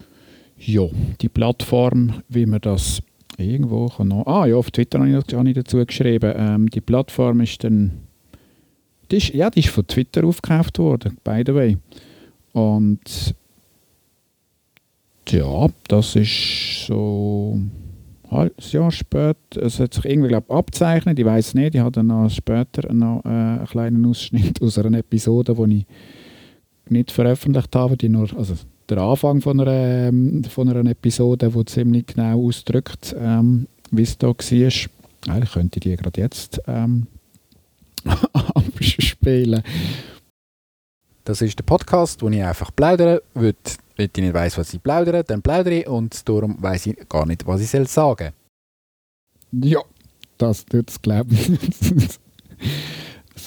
ja, 0.59 0.87
die 1.21 1.29
Plattform, 1.29 2.23
wie 2.29 2.47
man 2.47 2.61
das 2.61 3.03
irgendwo 3.39 3.87
kann 3.87 4.09
noch. 4.09 4.27
Ah 4.27 4.47
ja, 4.47 4.57
auf 4.57 4.71
Twitter 4.71 4.99
habe 4.99 5.09
ich, 5.09 5.35
habe 5.35 5.49
ich 5.49 5.55
dazu 5.55 5.85
geschrieben. 5.85 6.33
Ähm, 6.37 6.71
die 6.71 6.81
Plattform 6.81 7.41
ist 7.41 7.65
dann. 7.65 7.93
Die 9.11 9.17
ist, 9.17 9.35
ja, 9.35 9.51
die 9.51 9.61
ist 9.61 9.71
von 9.71 9.87
Twitter 9.87 10.25
aufgekauft 10.25 10.79
worden, 10.79 11.17
by 11.25 11.43
the 11.45 11.55
way. 11.55 11.77
Und 12.53 13.35
ja, 15.29 15.67
das 15.89 16.17
ist 16.17 16.87
so 16.87 17.61
halbes 18.31 18.73
Jahr 18.73 18.91
später, 18.91 19.63
es 19.63 19.81
hat 19.81 19.95
sich 19.95 20.05
irgendwie 20.05 20.29
glaub, 20.29 20.51
abzeichnet, 20.51 21.19
ich 21.19 21.25
weiß 21.25 21.55
nicht, 21.55 21.75
ich 21.75 21.81
hatte 21.81 22.03
noch 22.03 22.31
später 22.31 22.93
noch 22.93 23.25
äh, 23.25 23.29
einen 23.29 23.67
kleinen 23.67 24.07
Ausschnitt 24.07 24.63
aus 24.63 24.79
einer 24.79 24.99
Episode, 24.99 25.55
die 25.55 25.79
ich 25.79 25.87
nicht 26.91 27.11
veröffentlicht 27.11 27.75
habe, 27.75 27.97
die 27.97 28.09
nur, 28.09 28.29
also 28.37 28.55
der 28.91 28.99
Anfang 28.99 29.41
von 29.41 29.61
einer, 29.61 30.09
ähm, 30.09 30.45
von 30.45 30.69
einer 30.69 30.91
Episode, 30.91 31.51
die 31.51 31.65
ziemlich 31.65 32.07
genau 32.07 32.47
ausdrückt, 32.47 33.15
ähm, 33.19 33.67
wie 33.91 34.03
es 34.03 34.19
da 34.19 34.29
war. 34.29 34.35
Eigentlich 35.35 35.53
könnte 35.53 35.79
ich 35.79 35.83
die 35.83 35.97
gerade 35.97 36.21
jetzt 36.21 36.61
ähm, 36.67 37.07
abspielen. 38.33 39.63
Das 41.25 41.43
ist 41.43 41.59
der 41.59 41.65
Podcast, 41.65 42.23
wo 42.23 42.29
ich 42.29 42.43
einfach 42.43 42.75
plaudere. 42.75 43.23
Wenn 43.35 43.55
ich 43.97 44.17
nicht 44.17 44.35
weiss, 44.35 44.59
was 44.59 44.75
ich 44.75 44.83
plaudere, 44.83 45.23
dann 45.23 45.43
plaudere 45.43 45.81
ich 45.81 45.87
und 45.87 46.29
darum 46.29 46.57
weiss 46.61 46.87
ich 46.87 46.97
gar 47.09 47.27
nicht, 47.27 47.47
was 47.47 47.61
ich 47.61 47.71
soll 47.71 47.87
sagen 47.87 48.33
Ja, 49.53 49.81
das 50.39 50.65
tut 50.65 50.91
es, 50.91 51.01
glaube 51.01 51.35
ich. 51.35 51.51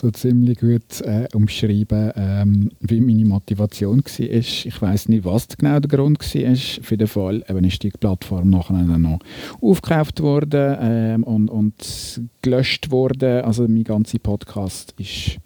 so 0.04 0.12
ziemlich 0.12 0.60
gut 0.60 1.00
äh, 1.02 1.28
umschreiben, 1.34 2.12
ähm, 2.16 2.72
wie 2.82 3.00
meine 3.00 3.24
Motivation 3.24 4.04
war. 4.04 4.30
Ich 4.30 4.82
weiß 4.82 5.08
nicht, 5.08 5.24
was 5.24 5.48
genau 5.48 5.80
der 5.80 5.98
Grund 5.98 6.20
war. 6.20 6.56
Für 6.56 6.98
den 6.98 7.08
Fall 7.08 7.44
eben 7.48 7.64
ist 7.64 7.82
die 7.84 7.90
Plattform 7.90 8.50
nachher 8.50 8.74
noch 8.74 9.20
aufgekauft 9.62 10.22
worden 10.22 10.78
ähm, 10.82 11.24
und, 11.24 11.50
und 11.50 12.22
gelöscht 12.42 12.92
worden. 12.92 13.46
Also 13.46 13.66
mein 13.70 13.86
ganzer 13.86 14.20
Podcast 14.20 14.94
ist 14.98 15.38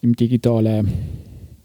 im 0.00 0.14
digitalen 0.14 0.88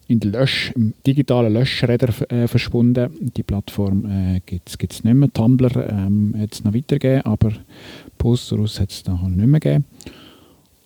in 0.07 0.19
der 0.19 0.31
Lösch, 0.31 0.71
im 0.75 0.93
digitalen 1.05 1.53
Löschräder 1.53 2.09
äh, 2.31 2.47
verschwunden. 2.47 3.09
Die 3.35 3.43
Plattform 3.43 4.05
äh, 4.05 4.39
gibt 4.45 4.69
es 4.69 5.03
nicht 5.03 5.15
mehr. 5.15 5.33
Tumblr 5.33 5.87
ähm, 5.89 6.35
hat 6.37 6.53
es 6.53 6.63
noch 6.63 6.73
weitergegeben, 6.73 7.25
aber 7.25 7.53
Posterus 8.17 8.79
hat 8.79 8.91
es 8.91 9.05
noch 9.05 9.27
nicht 9.27 9.47
mehr 9.47 9.59
gegeben. 9.59 9.85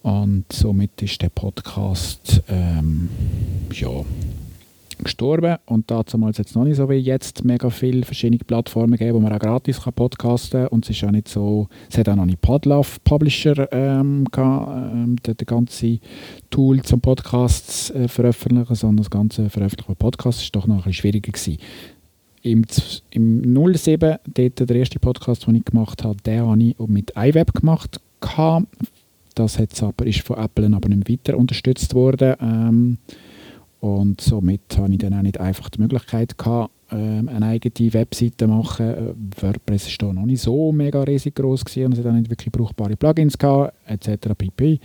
Und 0.01 0.45
somit 0.51 1.01
ist 1.01 1.21
der 1.21 1.29
Podcast 1.29 2.41
ähm, 2.47 3.09
ja, 3.73 3.89
gestorben. 5.03 5.57
Und 5.65 5.91
damals 5.91 6.37
jetzt 6.37 6.55
noch 6.55 6.63
nicht 6.63 6.77
so 6.77 6.89
wie 6.89 6.95
jetzt 6.95 7.43
mega 7.43 7.69
viele 7.69 8.03
verschiedene 8.03 8.39
Plattformen 8.39 8.91
gegeben, 8.91 9.15
wo 9.15 9.19
man 9.19 9.33
auch 9.33 9.39
gratis 9.39 9.81
kann 9.81 9.93
podcasten 9.93 10.61
kann. 10.61 10.67
Und 10.69 10.85
es 10.85 10.95
ist 10.95 11.03
auch 11.03 11.11
nicht 11.11 11.27
so, 11.27 11.67
es 11.89 11.97
hat 11.97 12.07
auch 12.09 12.15
noch 12.15 12.25
nicht 12.25 12.41
Podlove 12.41 12.87
Publisher 13.03 13.71
ähm, 13.71 14.25
gehabt, 14.31 14.93
ähm, 14.93 15.15
der, 15.25 15.35
ganze 15.35 15.99
Tool 16.49 16.81
zum 16.83 17.01
Podcasts 17.01 17.91
äh, 17.91 18.07
veröffentlichen, 18.07 18.75
sondern 18.75 18.97
das 18.97 19.09
ganze 19.09 19.49
Veröffentlichen 19.49 19.87
von 19.87 19.95
Podcasts 19.95 20.43
ist 20.43 20.55
doch 20.55 20.67
noch 20.67 20.75
ein 20.75 20.77
bisschen 20.77 20.93
schwieriger 20.93 21.31
gewesen. 21.31 21.57
Im, 22.41 22.65
im 23.11 23.75
07, 23.75 24.17
dort 24.25 24.69
der 24.69 24.75
erste 24.75 24.99
Podcast, 24.99 25.45
den 25.45 25.55
ich 25.55 25.65
gemacht 25.65 26.03
habe, 26.05 26.21
den 26.25 26.41
habe 26.41 26.63
ich 26.63 26.79
mit 26.87 27.11
iWeb 27.17 27.53
gemacht. 27.53 27.99
Das 29.39 29.57
hat's 29.57 29.81
aber, 29.81 30.05
ist 30.05 30.19
von 30.19 30.37
Apple 30.37 30.69
aber 30.75 30.89
nicht 30.89 31.09
weiter 31.09 31.37
unterstützt 31.37 31.95
worden. 31.95 32.35
Ähm, 32.41 32.97
und 33.79 34.19
somit 34.19 34.77
habe 34.77 34.91
ich 34.91 34.97
dann 34.97 35.13
auch 35.13 35.21
nicht 35.21 35.39
einfach 35.39 35.69
die 35.69 35.79
Möglichkeit 35.79 36.37
gehabt, 36.37 36.71
ähm, 36.91 37.29
eine 37.29 37.45
eigene 37.45 37.93
Webseite 37.93 38.35
zu 38.35 38.47
machen. 38.49 39.15
WordPress 39.39 39.87
war 39.87 40.09
da 40.09 40.13
noch 40.13 40.25
nicht 40.25 40.41
so 40.41 40.73
mega 40.73 41.03
riesig 41.03 41.35
groß 41.35 41.63
und 41.77 41.93
es 41.93 41.99
hat 41.99 42.07
auch 42.07 42.11
nicht 42.11 42.29
wirklich 42.29 42.51
brauchbare 42.51 42.97
Plugins 42.97 43.37
gehabt, 43.37 43.75
etc. 43.87 44.27
pp. 44.37 44.81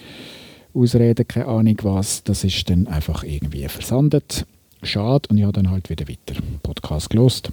Ausreden, 0.72 1.26
keine 1.26 1.46
Ahnung 1.46 1.76
was. 1.82 2.22
Das 2.22 2.44
ist 2.44 2.70
dann 2.70 2.86
einfach 2.86 3.24
irgendwie 3.24 3.66
versandet. 3.66 4.46
Schade. 4.84 5.28
Und 5.30 5.38
ich 5.38 5.42
habe 5.42 5.52
dann 5.52 5.72
halt 5.72 5.90
wieder 5.90 6.06
weiter 6.06 6.40
Podcast 6.62 7.10
gelost 7.10 7.50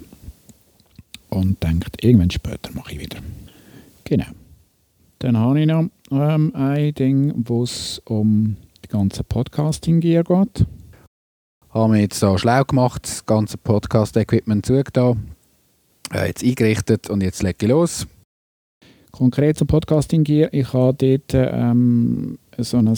und 1.30 1.60
denkt, 1.64 2.04
irgendwann 2.04 2.30
später 2.30 2.70
mache 2.72 2.92
ich 2.92 3.00
wieder. 3.00 3.18
Genau. 4.04 4.26
Dann 5.22 5.38
habe 5.38 5.60
ich 5.60 5.66
noch 5.66 5.88
ähm, 6.10 6.52
ein 6.52 6.92
Ding, 6.94 7.32
wo 7.46 7.62
es 7.62 8.02
um 8.06 8.56
die 8.84 8.88
ganze 8.88 9.22
Podcasting-Gear 9.22 10.24
geht 10.24 10.66
haben 11.70 11.94
wir 11.94 12.00
jetzt 12.00 12.18
so 12.18 12.36
schlau 12.36 12.64
gemacht, 12.64 13.04
das 13.04 13.24
ganze 13.24 13.56
Podcast-Equipment 13.56 14.66
zugetan, 14.66 15.30
äh, 16.12 16.26
jetzt 16.26 16.44
eingerichtet 16.44 17.08
und 17.08 17.22
jetzt 17.22 17.42
lege 17.42 17.56
ich 17.62 17.68
los. 17.68 18.06
Konkret 19.10 19.56
zum 19.56 19.68
Podcasting 19.68 20.24
Gear, 20.24 20.50
ich 20.52 20.72
habe 20.72 20.94
dort 20.94 21.32
ähm, 21.32 22.38
so 22.58 22.78
ein, 22.78 22.92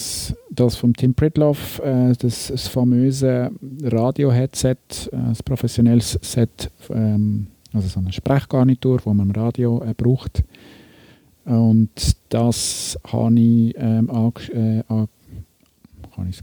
das 0.51 0.77
vom 0.77 0.95
Tim 0.95 1.15
Pritloff, 1.15 1.79
äh, 1.81 2.15
das, 2.19 2.49
das 2.49 2.67
famöse 2.67 3.51
Radio-Headset, 3.83 4.77
äh, 5.13 5.17
ein 5.17 5.37
professionelles 5.45 6.19
Set, 6.23 6.71
ähm, 6.91 7.49
also 7.73 7.87
so 7.87 8.01
eine 8.01 8.13
Sprechgarnitur, 8.13 9.03
die 9.05 9.09
man 9.09 9.21
im 9.21 9.31
Radio 9.31 9.83
äh, 9.85 9.95
braucht. 9.95 10.43
Und 11.45 12.17
das 12.31 12.99
habe 13.07 13.39
ich 13.39 13.75
ähm, 13.77 14.11
ange, 14.11 14.33
äh, 14.53 14.83
an, 14.89 15.09
ich 16.29 16.43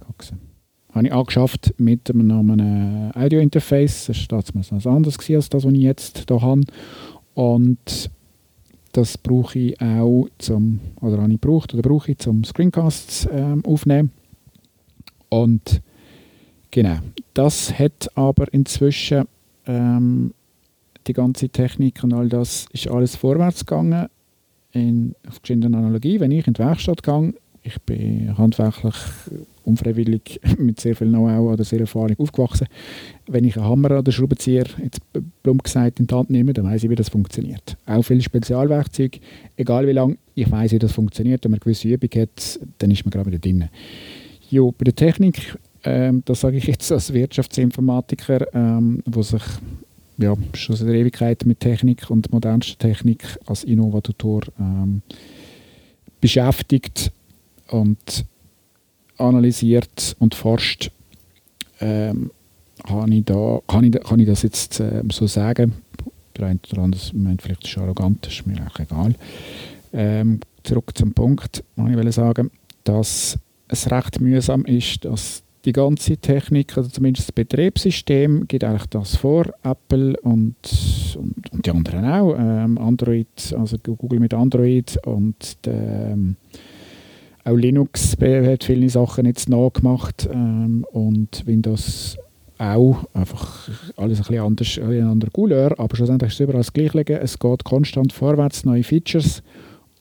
habe 0.93 1.07
ich 1.07 1.13
angeschafft 1.13 1.73
mit 1.77 2.09
einem, 2.09 2.51
einem 2.51 3.11
Audio-Interface. 3.15 4.07
Das 4.07 4.29
war 4.29 4.43
damals 4.43 4.67
etwas 4.67 4.87
anderes 4.87 5.17
als 5.29 5.49
das, 5.49 5.63
was 5.63 5.73
ich 5.73 5.79
jetzt 5.79 6.25
hier 6.27 6.41
habe. 6.41 6.61
Und 7.33 8.11
das 8.91 9.17
brauche 9.17 9.57
ich 9.57 9.81
auch 9.81 10.27
zum, 10.37 10.79
oder 10.99 11.17
habe 11.17 11.31
ich 11.31 11.39
gebraucht, 11.39 11.73
oder 11.73 11.81
brauche 11.81 12.11
ich 12.11 12.17
zum 12.17 12.43
Screencasts 12.43 13.27
ähm, 13.31 13.63
aufnehmen. 13.65 14.11
Und 15.29 15.81
genau, 16.71 16.97
das 17.33 17.77
hat 17.77 18.09
aber 18.15 18.53
inzwischen 18.53 19.25
ähm, 19.65 20.33
die 21.07 21.13
ganze 21.13 21.49
Technik 21.49 22.03
und 22.03 22.13
all 22.13 22.29
das 22.29 22.65
ist 22.73 22.89
alles 22.89 23.15
vorwärts 23.15 23.65
gegangen. 23.65 24.09
In, 24.73 25.15
auf 25.27 25.35
verschiedenen 25.35 25.75
Analogie, 25.75 26.19
wenn 26.19 26.31
ich 26.31 26.47
in 26.47 26.53
die 26.53 26.59
Werkstatt 26.59 27.03
gehe, 27.03 27.33
ich 27.63 27.79
bin 27.81 28.37
handwerklich 28.37 28.95
unfreiwillig 29.63 30.39
mit 30.57 30.79
sehr 30.79 30.95
viel 30.95 31.07
Know-how 31.07 31.53
oder 31.53 31.63
sehr 31.63 31.81
Erfahrung 31.81 32.15
aufgewachsen. 32.17 32.67
Wenn 33.27 33.43
ich 33.43 33.57
einen 33.57 33.67
Hammer 33.67 33.99
oder 33.99 34.11
Schraubenzieher, 34.11 34.65
jetzt 34.83 35.01
plump 35.43 35.63
gesagt, 35.63 35.99
in 35.99 36.07
die 36.07 36.15
Hand 36.15 36.29
nehme, 36.29 36.53
dann 36.53 36.65
weiß 36.65 36.83
ich, 36.83 36.89
wie 36.89 36.95
das 36.95 37.09
funktioniert. 37.09 37.77
Auch 37.85 38.01
viele 38.01 38.21
Spezialwerkzeuge, 38.21 39.19
egal 39.57 39.87
wie 39.87 39.91
lange, 39.91 40.17
ich 40.35 40.49
weiß, 40.49 40.71
wie 40.71 40.79
das 40.79 40.93
funktioniert. 40.93 41.43
Wenn 41.43 41.51
man 41.51 41.59
eine 41.59 41.63
gewisse 41.63 41.87
Übung 41.87 42.09
hat, 42.19 42.59
dann 42.79 42.91
ist 42.91 43.05
man 43.05 43.11
gerade 43.11 43.27
wieder 43.27 43.39
drin. 43.39 43.69
Jo, 44.49 44.71
bei 44.71 44.83
der 44.83 44.95
Technik, 44.95 45.57
ähm, 45.83 46.23
das 46.25 46.41
sage 46.41 46.57
ich 46.57 46.65
jetzt 46.65 46.91
als 46.91 47.13
Wirtschaftsinformatiker, 47.13 48.47
ähm, 48.53 49.01
wo 49.05 49.21
sich 49.21 49.43
ja, 50.21 50.35
schon 50.53 50.75
seit 50.75 50.87
der 50.87 50.95
Ewigkeit 50.95 51.45
mit 51.45 51.59
Technik 51.59 52.09
und 52.09 52.31
modernster 52.31 52.77
Technik 52.77 53.37
als 53.45 53.63
Innovator 53.63 54.41
ähm, 54.59 55.01
beschäftigt 56.19 57.11
und 57.69 58.25
analysiert 59.17 60.15
und 60.19 60.35
forscht, 60.35 60.91
ähm, 61.79 62.31
kann, 62.83 63.11
ich 63.11 63.25
da, 63.25 63.59
kann, 63.67 63.83
ich, 63.83 63.93
kann 64.01 64.19
ich 64.19 64.27
das 64.27 64.43
jetzt 64.43 64.79
äh, 64.79 65.03
so 65.11 65.27
sagen. 65.27 65.73
Der 66.37 66.47
eine 66.47 66.59
oder 66.71 66.83
andere 66.83 67.01
meint 67.15 67.41
vielleicht 67.41 67.67
ist 67.67 67.77
arrogant, 67.77 68.25
das 68.25 68.33
ist 68.33 68.47
mir 68.47 68.65
auch 68.65 68.79
egal. 68.79 69.15
Ähm, 69.93 70.39
zurück 70.63 70.91
zum 70.95 71.13
Punkt, 71.13 71.63
was 71.75 71.89
ich 71.89 71.97
will 71.97 72.11
sagen, 72.11 72.51
dass 72.83 73.37
es 73.67 73.91
recht 73.91 74.21
mühsam 74.21 74.65
ist, 74.65 75.05
dass 75.05 75.43
die 75.65 75.73
ganze 75.73 76.17
Technik, 76.17 76.77
also 76.77 76.89
zumindest 76.89 77.29
das 77.29 77.31
Betriebssystem, 77.33 78.47
gibt 78.47 78.63
eigentlich 78.63 78.87
das 78.87 79.15
vor, 79.15 79.45
Apple 79.63 80.17
und, 80.21 80.55
und, 81.17 81.51
und 81.51 81.65
die 81.65 81.71
anderen 81.71 82.05
auch, 82.05 82.35
ähm, 82.37 82.77
Android, 82.77 83.55
also 83.57 83.77
Google 83.77 84.19
mit 84.19 84.33
Android 84.33 84.97
und 85.05 85.57
ähm, 85.67 86.35
auch 87.43 87.55
Linux 87.55 88.15
hat 88.21 88.63
viele 88.63 88.89
Sachen 88.89 89.25
jetzt 89.25 89.49
nachgemacht. 89.49 90.29
Ähm, 90.31 90.85
und 90.91 91.45
Windows 91.47 92.17
auch. 92.61 93.03
Einfach 93.13 93.69
alles 93.97 94.19
ein 94.19 94.23
bisschen 94.23 94.45
anders, 94.45 94.77
ein 94.77 95.03
anderer 95.03 95.31
Couleur, 95.31 95.79
aber 95.79 95.95
schlussendlich 95.95 96.29
ist 96.29 96.35
es 96.35 96.39
überall 96.41 96.59
das 96.59 96.73
Gleiche. 96.73 97.19
Es 97.19 97.39
geht 97.39 97.63
konstant 97.63 98.13
vorwärts, 98.13 98.65
neue 98.65 98.83
Features 98.83 99.41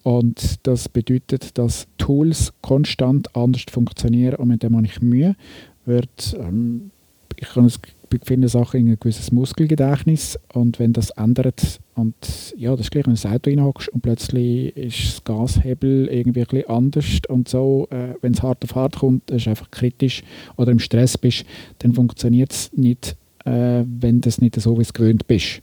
und 0.03 0.67
das 0.67 0.89
bedeutet, 0.89 1.59
dass 1.59 1.87
Tools 1.99 2.53
konstant 2.63 3.35
anders 3.37 3.65
funktionieren 3.71 4.37
und 4.37 4.49
mit 4.49 4.63
dem 4.63 4.77
habe 4.77 4.87
ich 4.87 5.01
Mühe. 5.03 5.37
Wird, 5.85 6.37
ähm, 6.39 6.91
ich 7.37 7.49
kann 7.49 7.65
es 7.65 7.79
bei 7.79 8.19
vielen 8.25 8.49
Sachen 8.49 8.89
ein 8.89 8.99
gewisses 8.99 9.31
Muskelgedächtnis 9.31 10.39
und 10.53 10.79
wenn 10.79 10.93
das 10.93 11.11
ändert 11.11 11.81
und 11.95 12.55
ja, 12.57 12.71
das 12.73 12.81
ist 12.87 12.91
gleich, 12.91 13.05
wenn 13.05 13.15
du 13.15 13.21
ins 13.21 13.27
Auto 13.27 13.51
reinhockst 13.51 13.89
und 13.91 14.01
plötzlich 14.01 14.77
ist 14.77 15.13
das 15.13 15.25
Gashebel 15.25 16.09
irgendwie 16.09 16.41
ein 16.41 16.47
bisschen 16.47 16.69
anders 16.69 17.19
und 17.29 17.49
so, 17.49 17.87
äh, 17.91 18.15
wenn 18.21 18.33
es 18.33 18.43
hart 18.43 18.65
auf 18.65 18.75
hart 18.75 18.97
kommt, 18.97 19.31
ist 19.31 19.47
einfach 19.47 19.71
kritisch 19.71 20.23
oder 20.57 20.73
im 20.73 20.79
Stress 20.79 21.19
bist, 21.19 21.45
dann 21.79 21.93
funktioniert 21.93 22.53
es 22.53 22.73
nicht, 22.73 23.17
äh, 23.45 23.85
wenn 23.85 24.21
du 24.21 24.29
es 24.29 24.41
nicht 24.41 24.59
so 24.61 24.77
wie 24.79 24.83
es 24.83 24.93
gewöhnt 24.93 25.27
bist. 25.27 25.63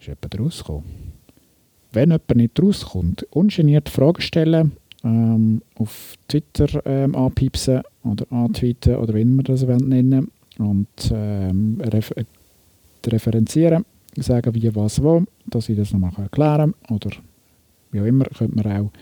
Ist 0.00 0.06
jemand 0.06 0.38
rausgekommen? 0.38 1.07
Wenn 1.98 2.10
jemand 2.12 2.36
nicht 2.36 2.62
rauskommt, 2.62 3.26
ungeniert 3.30 3.88
Fragen 3.88 4.20
stellen, 4.20 4.70
ähm, 5.02 5.62
auf 5.74 6.14
Twitter 6.28 6.80
ähm, 6.86 7.16
anpiepsen 7.16 7.82
oder 8.04 8.24
antweeten 8.30 8.94
oder 8.94 9.14
wie 9.14 9.24
man 9.24 9.44
das 9.44 9.66
nennen 9.66 10.30
und 10.58 10.86
ähm, 11.12 11.82
refer 11.82 12.24
referenzieren 13.04 13.84
sagen, 14.14 14.54
wie, 14.54 14.72
was, 14.76 15.02
wo, 15.02 15.24
dass 15.46 15.68
ich 15.68 15.76
das 15.76 15.92
nochmal 15.92 16.12
erklären 16.16 16.72
kann. 16.86 16.96
Oder 16.96 17.10
wie 17.90 18.00
auch 18.00 18.04
immer, 18.04 18.26
könnt 18.26 18.54
mir 18.54 18.64
auch 18.66 18.92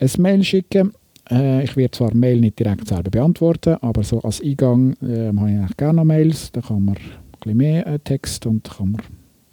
ein 0.00 0.10
Mail 0.18 0.42
schicken. 0.42 0.92
Äh, 1.30 1.62
ich 1.62 1.76
werde 1.76 1.92
zwar 1.92 2.16
Mail 2.16 2.40
nicht 2.40 2.58
direkt 2.58 2.88
selber 2.88 3.10
beantworten, 3.10 3.76
aber 3.80 4.02
so 4.02 4.20
als 4.22 4.42
Eingang 4.42 4.94
äh, 4.94 5.28
habe 5.28 5.50
ich 5.50 5.56
eigentlich 5.56 5.76
gerne 5.76 5.96
noch 5.98 6.04
Mails. 6.04 6.50
Da 6.50 6.62
kann 6.62 6.84
man 6.84 6.96
ein 6.96 7.02
bisschen 7.38 7.56
mehr 7.58 7.86
äh, 7.86 8.00
Text 8.00 8.44
und 8.46 8.64
kann 8.64 8.90
man 8.90 9.02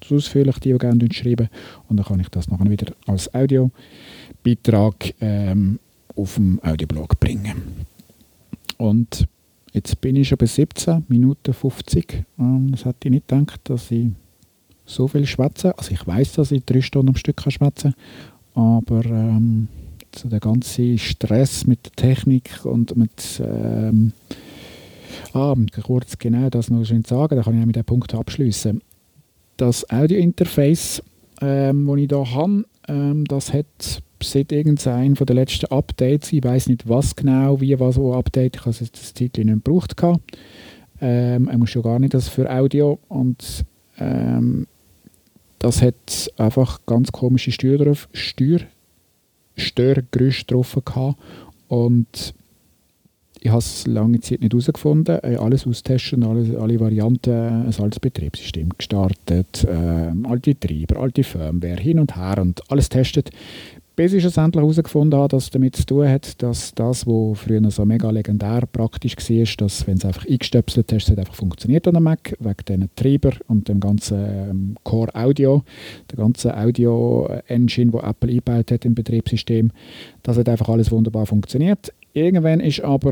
so 0.04 0.16
ausführlich 0.16 0.60
die, 0.60 0.72
die 0.72 0.78
gerne 0.78 1.08
schreiben. 1.12 1.50
Und 1.88 1.98
dann 1.98 2.06
kann 2.06 2.20
ich 2.20 2.30
das 2.30 2.50
nachher 2.50 2.70
wieder 2.70 2.94
als 3.08 3.34
Audiobeitrag 3.34 5.14
ähm, 5.22 5.80
auf 6.16 6.36
dem 6.36 6.60
Audioblog 6.64 7.20
bringen. 7.20 7.86
Und 8.78 9.28
jetzt 9.74 10.00
bin 10.02 10.16
ich 10.16 10.30
schon 10.30 10.38
bei 10.38 10.46
17 10.46 11.06
Minuten 11.08 11.54
50. 11.54 12.24
Ähm, 12.40 12.72
das 12.72 12.86
hätte 12.86 13.08
ich 13.08 13.12
nicht 13.12 13.28
gedacht, 13.28 13.62
dass 13.66 13.92
ich 13.92 14.10
so 14.86 15.08
viel 15.08 15.26
schwätze. 15.26 15.78
Also 15.78 15.92
ich 15.92 16.06
weiß, 16.06 16.34
dass 16.34 16.52
ich 16.52 16.66
drei 16.66 16.82
Stunden 16.82 17.10
am 17.10 17.16
Stück 17.16 17.42
schwätze, 17.48 17.94
aber 18.54 19.06
ähm, 19.06 19.68
so 20.16 20.28
der 20.28 20.40
ganze 20.40 20.98
Stress 20.98 21.66
mit 21.66 21.86
der 21.86 21.92
Technik 21.94 22.66
und 22.66 22.96
mit 22.98 23.42
ähm, 23.44 24.12
ah, 25.34 25.56
kurz 25.84 26.18
genau 26.18 26.50
das 26.50 26.70
noch 26.70 26.84
schön 26.84 27.04
sagen, 27.04 27.36
da 27.36 27.44
kann 27.44 27.56
ich 27.56 27.62
auch 27.62 27.66
mit 27.66 27.76
dem 27.76 27.86
Punkt 27.86 28.14
abschließen. 28.14 28.82
Das 29.62 29.88
Audio-Interface, 29.92 31.04
ähm, 31.40 31.86
das 31.86 31.98
ich 32.00 32.10
hier 32.10 32.32
habe, 32.36 32.66
ähm, 32.88 33.26
das 33.26 33.54
hat 33.54 34.02
seit 34.24 34.52
irgendeinem 34.52 35.16
von 35.16 35.28
den 35.28 35.36
letzten 35.36 35.68
Updates, 35.68 36.34
ich 36.34 36.44
weiß 36.44 36.68
nicht 36.68 36.90
was 36.90 37.16
genau, 37.16 37.62
wie, 37.62 37.80
was, 37.80 37.96
wo 37.96 38.16
Update, 38.16 38.56
ich 38.56 38.66
habe 38.66 38.76
das 38.76 39.14
Titel 39.14 39.44
nicht 39.44 39.64
gebraucht. 39.64 39.96
Ähm, 41.00 41.48
er 41.48 41.58
muss 41.60 41.70
schon 41.70 41.84
gar 41.84 42.00
nicht 42.00 42.16
das 42.16 42.28
für 42.28 42.52
Audio 42.52 42.98
und 43.08 43.64
ähm, 44.00 44.66
das 45.60 45.84
hat 45.84 46.32
einfach 46.38 46.80
ganz 46.88 47.12
komische 47.12 47.52
Steuer 47.52 47.78
drauf, 47.78 48.10
Steuer, 48.14 48.62
Störgeräusche 49.58 50.46
drauf 50.46 50.76
gehabt 50.84 51.20
und 51.68 52.34
ich 53.44 53.50
habe 53.50 53.60
es 53.60 53.88
lange 53.88 54.20
Zeit 54.20 54.42
nicht 54.42 54.54
herausgefunden. 54.54 55.20
Äh, 55.24 55.36
alles 55.36 55.66
austesten, 55.66 56.24
alle, 56.24 56.60
alle 56.60 56.80
Varianten, 56.80 57.32
ein 57.32 57.74
altes 57.80 58.00
Betriebssystem 58.00 58.70
gestartet, 58.78 59.64
äh, 59.64 60.12
alte 60.28 60.60
Treiber, 60.60 61.00
alte 61.00 61.24
Firmware, 61.24 61.82
hin 61.82 62.00
und 62.00 62.16
her 62.16 62.38
und 62.40 62.62
alles 62.72 62.90
testet, 62.90 63.32
bis 63.96 64.14
ich 64.14 64.22
schlussendlich 64.22 64.62
herausgefunden 64.62 65.20
habe, 65.20 65.30
dass 65.30 65.50
damit 65.50 65.76
zu 65.76 65.86
tun 65.86 66.08
hat, 66.08 66.42
dass 66.42 66.74
das, 66.76 67.06
was 67.08 67.40
früher 67.40 67.70
so 67.72 67.84
mega 67.84 68.10
legendär 68.12 68.64
praktisch 68.72 69.18
war, 69.18 69.46
dass, 69.58 69.88
wenn 69.88 69.98
es 69.98 70.06
einfach 70.06 70.26
eingestöpselt 70.28 70.94
hast, 70.94 71.10
es 71.10 71.18
einfach 71.18 71.36
funktioniert 71.36 71.88
an 71.88 71.94
der 71.96 72.02
Mac, 72.02 72.36
wegen 72.40 72.66
diesen 72.68 72.90
Treiber 72.96 73.32
und 73.48 73.68
dem 73.68 73.80
ganzen 73.80 74.18
ähm, 74.24 74.76
Core 74.84 75.14
Audio, 75.16 75.64
der 76.12 76.18
ganzen 76.18 76.52
Audio-Engine, 76.52 77.92
die 77.92 77.98
Apple 77.98 78.30
eingebaut 78.30 78.72
hat 78.72 78.86
im 78.86 78.94
Betriebssystem, 78.94 79.72
dass 80.24 80.38
hat 80.38 80.48
einfach 80.48 80.70
alles 80.70 80.92
wunderbar 80.92 81.26
funktioniert. 81.26 81.92
Irgendwann 82.14 82.60
ist 82.60 82.82
aber 82.82 83.12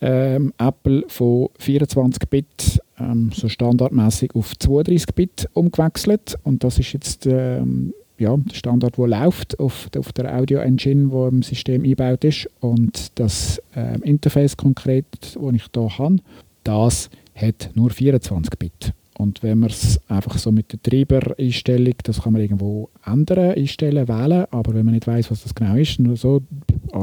ähm, 0.00 0.52
Apple 0.58 1.04
von 1.08 1.48
24-Bit 1.60 2.80
ähm, 2.98 3.30
so 3.34 3.48
standardmäßig 3.48 4.34
auf 4.34 4.52
32-Bit 4.52 5.48
umgewechselt 5.54 6.36
und 6.42 6.62
das 6.64 6.78
ist 6.78 6.92
jetzt 6.92 7.26
ähm, 7.26 7.94
ja, 8.18 8.36
der 8.36 8.54
Standard, 8.54 8.96
der 8.96 9.08
läuft 9.08 9.58
auf, 9.58 9.88
auf 9.96 10.12
der 10.12 10.34
Audio-Engine, 10.36 11.08
die 11.08 11.28
im 11.28 11.42
System 11.42 11.82
eingebaut 11.82 12.24
ist 12.24 12.48
und 12.60 13.18
das 13.18 13.60
ähm, 13.74 14.02
Interface 14.02 14.56
konkret, 14.56 15.06
das 15.20 15.36
ich 15.52 15.64
hier 15.74 15.98
habe, 15.98 16.16
das 16.62 17.10
hat 17.34 17.70
nur 17.74 17.90
24-Bit. 17.90 18.92
Und 19.16 19.42
wenn 19.42 19.60
man 19.60 19.70
es 19.70 20.00
einfach 20.08 20.38
so 20.38 20.50
mit 20.50 20.72
der 20.72 20.82
Treiber-Einstellung, 20.82 21.94
das 22.02 22.22
kann 22.22 22.32
man 22.32 22.42
irgendwo 22.42 22.90
ändern, 23.06 23.52
einstellen, 23.52 24.08
wählen, 24.08 24.46
aber 24.50 24.74
wenn 24.74 24.84
man 24.84 24.94
nicht 24.94 25.06
weiß, 25.06 25.30
was 25.30 25.44
das 25.44 25.54
genau 25.54 25.76
ist, 25.76 26.00
so, 26.14 26.42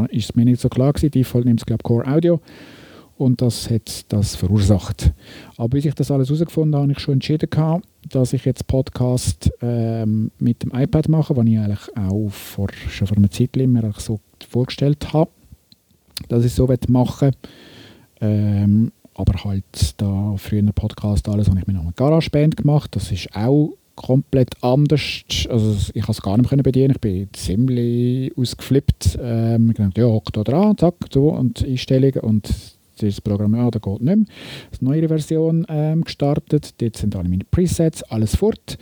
ist 0.10 0.30
es 0.30 0.36
mir 0.36 0.44
nicht 0.44 0.60
so 0.60 0.68
klar 0.68 0.92
gewesen. 0.92 1.12
Default 1.12 1.46
nimmt 1.46 1.62
es, 1.62 1.66
glaube 1.66 1.84
Core 1.84 2.06
Audio 2.08 2.42
und 3.22 3.42
das 3.42 3.70
hat 3.70 4.12
das 4.12 4.36
verursacht. 4.36 5.14
Aber 5.56 5.70
bis 5.70 5.86
ich 5.86 5.94
das 5.94 6.12
alles 6.12 6.28
herausgefunden 6.28 6.76
habe, 6.76 6.84
habe 6.84 6.92
ich 6.94 7.00
schon 7.00 7.14
entschieden 7.14 7.50
gehabt, 7.50 7.86
dass 8.10 8.34
ich 8.34 8.46
jetzt 8.46 8.68
Podcast 8.68 9.52
ähm, 9.62 10.32
mit 10.40 10.64
dem 10.64 10.72
iPad 10.74 11.08
mache, 11.08 11.36
was 11.38 11.46
ich 11.46 11.60
eigentlich 11.60 11.98
auch 11.98 12.30
vor, 12.30 12.68
schon 12.90 13.08
vor 13.08 13.18
einer 13.18 13.30
Zeit 13.30 13.56
mir 13.56 13.94
so 13.98 14.20
vorgestellt 14.50 15.14
habe, 15.14 15.30
dass 16.28 16.44
ich 16.44 16.54
so 16.54 16.68
machen 16.88 17.32
ähm, 18.20 18.92
aber 19.22 19.44
halt 19.44 19.94
da 19.98 20.34
früher 20.38 20.64
Podcast 20.74 21.30
alles 21.30 21.48
habe 21.48 21.60
ich 21.60 21.68
mit 21.68 21.78
einer 21.78 21.92
GarageBand 21.96 22.58
gemacht. 22.58 22.96
Das 22.96 23.12
ist 23.12 23.30
auch 23.36 23.78
komplett 23.96 24.52
anders. 24.62 25.24
Also 25.50 25.92
ich 25.94 26.02
konnte 26.02 26.12
es 26.12 26.22
gar 26.22 26.38
nicht 26.38 26.52
mehr 26.52 26.64
bedienen. 26.64 26.92
Ich 26.92 27.02
bin 27.02 27.30
ziemlich 27.34 28.36
ausgeflippt. 28.38 29.20
Ähm, 29.22 29.70
ich 29.70 29.78
dachte, 29.78 30.02
ja, 30.02 30.08
hock 30.08 30.34
da 30.34 30.44
dran, 30.44 30.78
zack, 30.78 30.96
so 31.12 31.30
und 31.30 31.64
Einstellungen 31.64 32.20
und 32.22 32.50
das 33.00 33.22
Programm, 33.22 33.56
ja, 33.56 33.70
da 33.72 33.80
geht 33.80 34.02
nicht 34.02 34.04
mehr. 34.04 34.14
Eine 34.14 34.26
neue 34.82 35.08
Version 35.08 35.66
ähm, 35.70 36.04
gestartet. 36.04 36.74
Dort 36.82 36.98
sind 36.98 37.16
alle 37.16 37.30
meine 37.30 37.46
Presets, 37.50 38.04
alles 38.04 38.36
fort. 38.36 38.78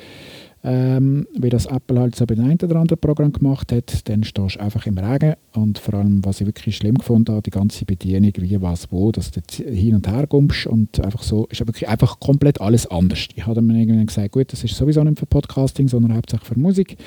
Ähm, 0.62 1.26
wie 1.38 1.50
das 1.50 1.68
Apple 1.68 2.00
halt 2.00 2.16
so 2.16 2.26
bei 2.26 2.36
dem 2.36 2.44
einen 2.44 2.60
oder 2.62 2.76
anderen 2.76 3.00
Programm 3.00 3.32
gemacht 3.32 3.72
hat, 3.72 4.10
dann 4.10 4.26
stehst 4.26 4.58
du 4.58 4.60
einfach 4.60 4.86
im 4.88 4.98
Regen. 4.98 5.36
Und 5.54 5.80
vor 5.80 5.94
allem, 5.94 6.24
was 6.26 6.42
ich 6.42 6.48
wirklich 6.48 6.76
schlimm 6.76 6.96
gefunden 6.96 7.32
habe, 7.32 7.44
die 7.44 7.50
ganze 7.50 7.86
Bedienung, 7.86 8.34
wie, 8.38 8.62
was, 8.62 8.92
wo, 8.92 9.12
dass 9.12 9.32
du 9.32 9.42
hin 9.64 9.96
und 9.96 10.08
her 10.08 10.28
kommst 10.28 10.68
und 10.68 11.00
einfach 11.00 11.24
so, 11.24 11.46
ist 11.48 11.66
wirklich 11.66 11.88
einfach 11.88 12.20
komplett 12.20 12.60
alles 12.60 12.88
anders. 12.88 13.28
Ich 13.36 13.46
habe 13.46 13.62
mir 13.62 13.80
irgendwann 13.80 14.08
gesagt, 14.08 14.34
gut, 14.34 14.52
das 14.52 14.64
ist 14.64 14.76
sowieso 14.76 15.02
nicht 15.04 15.20
für 15.20 15.26
Podcasting, 15.26 15.88
sondern 15.88 16.16
hauptsächlich 16.16 16.50
für 16.50 16.60
Musik, 16.60 16.98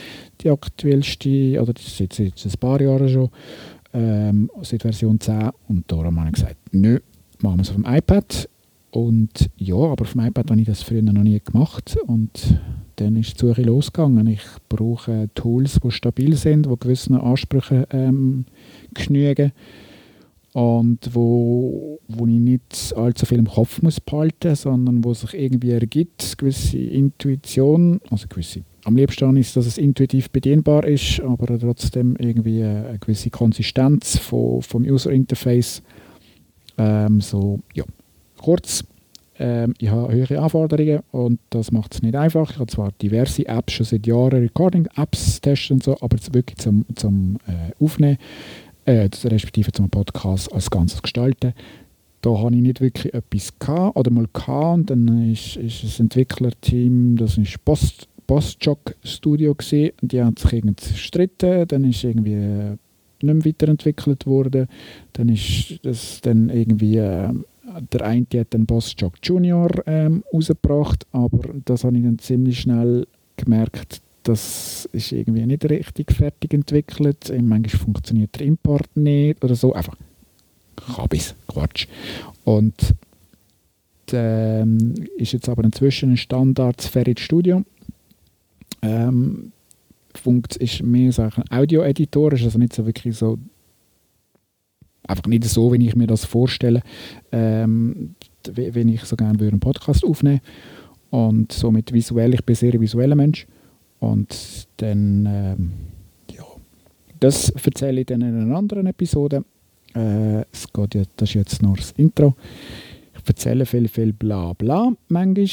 die 0.41 0.51
aktuellste, 0.51 1.61
oder 1.61 1.75
das 1.75 1.87
ist 1.87 2.01
jetzt, 2.01 2.19
jetzt 2.19 2.47
ein 2.47 2.53
paar 2.59 2.81
Jahre 2.81 3.09
schon, 3.09 3.29
ähm, 3.93 4.51
seit 4.63 4.83
Version 4.83 5.21
10 5.21 5.51
und 5.69 5.91
darum 5.93 6.19
habe 6.19 6.31
ich 6.31 6.37
gesagt, 6.37 6.57
nö, 6.71 6.99
machen 7.43 7.59
wir 7.59 7.63
es 7.63 7.71
auf 7.71 7.77
dem 7.77 7.85
iPad. 7.85 8.49
Und 8.91 9.51
ja, 9.57 9.75
aber 9.75 10.03
auf 10.03 10.13
dem 10.13 10.21
iPad 10.21 10.51
habe 10.51 10.61
ich 10.61 10.67
das 10.67 10.83
früher 10.83 11.03
noch 11.03 11.23
nie 11.23 11.41
gemacht. 11.41 11.97
Und 12.07 12.59
dann 13.03 13.17
ist 13.17 13.35
die 13.35 13.47
Suche 13.47 13.63
losgegangen. 13.63 14.27
Ich 14.27 14.45
brauche 14.69 15.29
Tools, 15.35 15.79
die 15.83 15.91
stabil 15.91 16.37
sind, 16.37 16.67
die 16.67 16.79
gewissen 16.79 17.17
Ansprüchen 17.17 17.85
ähm, 17.91 18.45
genügen 18.95 19.53
und 20.53 21.15
wo, 21.15 21.99
wo 22.09 22.27
ich 22.27 22.39
nicht 22.39 22.95
allzu 22.97 23.25
viel 23.25 23.39
im 23.39 23.49
Kopf 23.49 23.81
muss 23.81 24.01
behalten, 24.01 24.55
sondern 24.55 25.03
wo 25.03 25.15
sich 25.15 25.35
irgendwie 25.35 25.71
ergibt, 25.71 26.37
gewisse 26.37 26.79
Intuition, 26.79 28.01
also 28.11 28.27
gewisse, 28.29 28.63
am 28.85 28.97
liebsten 28.97 29.37
ist, 29.37 29.57
dass 29.57 29.67
es 29.67 29.79
intuitiv 29.79 30.31
bedienbar 30.31 30.85
ist, 30.85 31.21
aber 31.21 31.59
trotzdem 31.59 32.17
irgendwie 32.19 32.63
eine 32.65 32.99
gewisse 32.99 33.31
Konsistenz 33.31 34.19
von, 34.19 34.61
vom 34.61 34.83
User 34.83 35.11
Interface. 35.11 35.83
Ähm, 36.77 37.21
so, 37.21 37.61
ja. 37.75 37.85
Kurz, 38.39 38.85
ähm, 39.43 39.75
ich 39.79 39.91
habe 39.91 40.13
höhere 40.13 40.41
Anforderungen 40.41 41.01
und 41.11 41.41
das 41.51 41.73
macht 41.73 41.95
es 41.95 42.03
nicht 42.03 42.15
einfach. 42.15 42.49
Ich 42.53 42.59
habe 42.59 42.71
zwar 42.71 42.93
diverse 43.03 43.45
Apps 43.47 43.73
schon 43.73 43.87
seit 43.87 44.07
Jahren, 44.07 44.39
Recording-Apps 44.39 45.41
testen 45.41 45.75
und 45.75 45.83
so, 45.83 45.97
aber 46.01 46.17
wirklich 46.31 46.59
zum, 46.59 46.85
zum 46.95 47.39
äh, 47.49 47.85
Aufnehmen, 47.85 48.19
äh, 48.85 49.09
respektive 49.25 49.73
zum 49.73 49.91
Podcast 49.91 50.53
als 50.53 50.71
Ganzes 50.71 51.03
gestalten, 51.03 51.55
da 52.21 52.39
habe 52.39 52.55
ich 52.55 52.63
nicht 52.63 52.81
wirklich 52.81 53.13
etwas 53.15 53.59
gehabt, 53.59 53.97
oder 53.97 54.13
mal 54.13 54.29
gehabt, 54.33 54.75
und 54.77 54.91
dann 54.91 55.33
ist, 55.33 55.57
ist 55.57 55.83
das 55.83 55.99
Entwicklerteam, 55.99 57.17
das 57.17 57.37
ist 57.37 57.65
Post, 57.65 58.07
Postjock 58.29 58.95
Studio 59.03 59.57
gesehen, 59.57 59.91
die 60.03 60.23
haben 60.23 60.37
sich 60.37 60.53
irgendwie 60.53 60.93
gestritten, 60.93 61.67
dann 61.67 61.83
ist 61.83 62.05
irgendwie 62.05 62.35
äh, 62.35 62.77
nicht 63.23 63.35
mehr 63.35 63.45
weiterentwickelt 63.45 64.25
worden, 64.25 64.69
dann 65.15 65.29
ist 65.31 65.81
das 65.83 66.21
dann 66.21 66.49
irgendwie 66.49 66.99
äh, 66.99 67.33
der 67.81 68.03
eine 68.03 68.27
hat 68.37 68.53
den 68.53 68.67
Boss 68.67 68.95
Jock 68.97 69.15
Junior 69.23 69.71
ähm, 69.87 70.25
rausgebracht, 70.33 71.07
aber 71.13 71.55
das 71.65 71.85
habe 71.85 71.97
ich 71.97 72.05
dann 72.05 72.19
ziemlich 72.19 72.61
schnell 72.61 73.07
gemerkt, 73.37 74.03
das 74.23 74.89
ist 74.93 75.13
irgendwie 75.13 75.45
nicht 75.47 75.65
richtig 75.69 76.13
fertig 76.13 76.55
entwickelt. 76.55 77.33
Manchmal 77.41 77.81
funktioniert 77.81 78.39
der 78.39 78.47
Import 78.47 78.97
nicht 78.97 79.43
oder 79.43 79.55
so. 79.55 79.73
Einfach 79.73 79.97
Kabis, 80.77 81.35
Quatsch. 81.49 81.89
Und 82.45 82.95
ähm, 84.13 84.95
ist 85.17 85.33
jetzt 85.33 85.49
aber 85.49 85.65
inzwischen 85.65 86.11
ein 86.11 86.17
Standard 86.17 86.83
Ferit 86.83 87.19
Studio. 87.19 87.65
Ähm, 88.83 89.53
ist 90.59 90.83
mehr 90.83 91.13
so 91.13 91.23
ein 91.23 91.33
Audio-Editor, 91.51 92.35
ist 92.35 92.45
also 92.45 92.59
nicht 92.59 92.75
so 92.75 92.85
wirklich 92.85 93.17
so 93.17 93.39
einfach 95.07 95.27
nicht 95.27 95.45
so, 95.45 95.73
wie 95.73 95.87
ich 95.87 95.97
mir 95.97 96.07
das 96.07 96.25
vorstelle, 96.25 96.83
ähm, 97.33 98.15
wenn 98.55 98.89
ich 98.89 99.05
so 99.05 99.17
gerne 99.17 99.39
einen 99.39 99.61
Podcast 99.61 100.05
aufnehmen 100.05 100.41
und 101.11 101.53
somit 101.53 101.93
visuell, 101.93 102.35
ich 102.35 102.45
bin 102.45 102.55
sehr 102.55 102.81
visueller 102.81 103.15
Mensch 103.15 103.47
und 104.01 104.67
dann, 104.79 105.27
ähm, 105.27 105.73
ja, 106.31 106.45
das 107.21 107.51
erzähle 107.51 108.01
ich 108.01 108.07
dann 108.07 108.23
in 108.23 108.41
einer 108.41 108.57
anderen 108.57 108.87
Episode. 108.87 109.45
Äh, 109.95 110.45
es 110.53 110.73
geht 110.73 110.95
ja, 110.95 111.03
das 111.17 111.29
ist 111.29 111.35
jetzt 111.35 111.63
nur 111.63 111.77
das 111.77 111.93
Intro. 111.93 112.35
Ich 113.15 113.29
erzähle 113.29 113.67
viel, 113.67 113.87
viel 113.87 114.13
bla 114.13 114.53
bla 114.55 114.93
manchmal. 115.09 115.47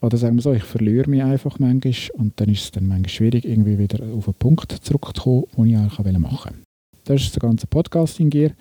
Oder 0.00 0.16
sagen 0.16 0.36
wir 0.36 0.42
so, 0.42 0.52
ich 0.52 0.62
verliere 0.62 1.10
mich 1.10 1.22
einfach 1.22 1.58
manchmal. 1.58 1.94
Und 2.12 2.40
dann 2.40 2.48
ist 2.48 2.64
es 2.64 2.70
dann 2.70 2.86
manchmal 2.86 3.08
schwierig, 3.08 3.44
irgendwie 3.44 3.78
wieder 3.78 4.04
auf 4.14 4.28
einen 4.28 4.34
Punkt 4.34 4.70
zurückzukommen, 4.70 5.46
den 5.56 5.66
ich 5.66 5.76
eigentlich 5.76 6.18
machen 6.18 6.52
wollte. 6.52 6.58
Das 7.06 7.22
ist 7.22 7.34
der 7.34 7.40
ganze 7.40 7.66
Podcasting-Gear. 7.66 8.52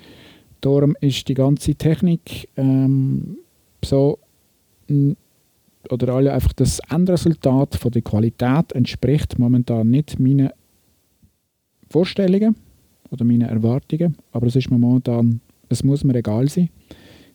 Darum 0.62 0.96
ist 1.02 1.28
die 1.28 1.34
ganze 1.34 1.76
Technik 1.76 2.50
ähm, 2.58 3.38
so 3.84 4.20
oder 5.90 6.14
alle 6.14 6.34
einfach 6.34 6.54
das 6.54 6.80
Endresultat 6.90 7.76
von 7.76 7.92
der 7.92 8.02
Qualität 8.02 8.72
entspricht 8.74 9.38
momentan 9.38 9.90
nicht 9.90 10.20
meinen 10.20 10.50
Vorstellungen 11.90 12.56
oder 13.12 13.24
meinen 13.24 13.50
Erwartungen, 13.50 14.18
aber 14.32 14.48
es 14.48 14.56
ist 14.56 14.72
mir 14.72 14.78
momentan, 14.78 15.42
es 15.70 15.84
muss 15.84 16.04
mir 16.04 16.16
egal 16.16 16.50
sein. 16.50 16.70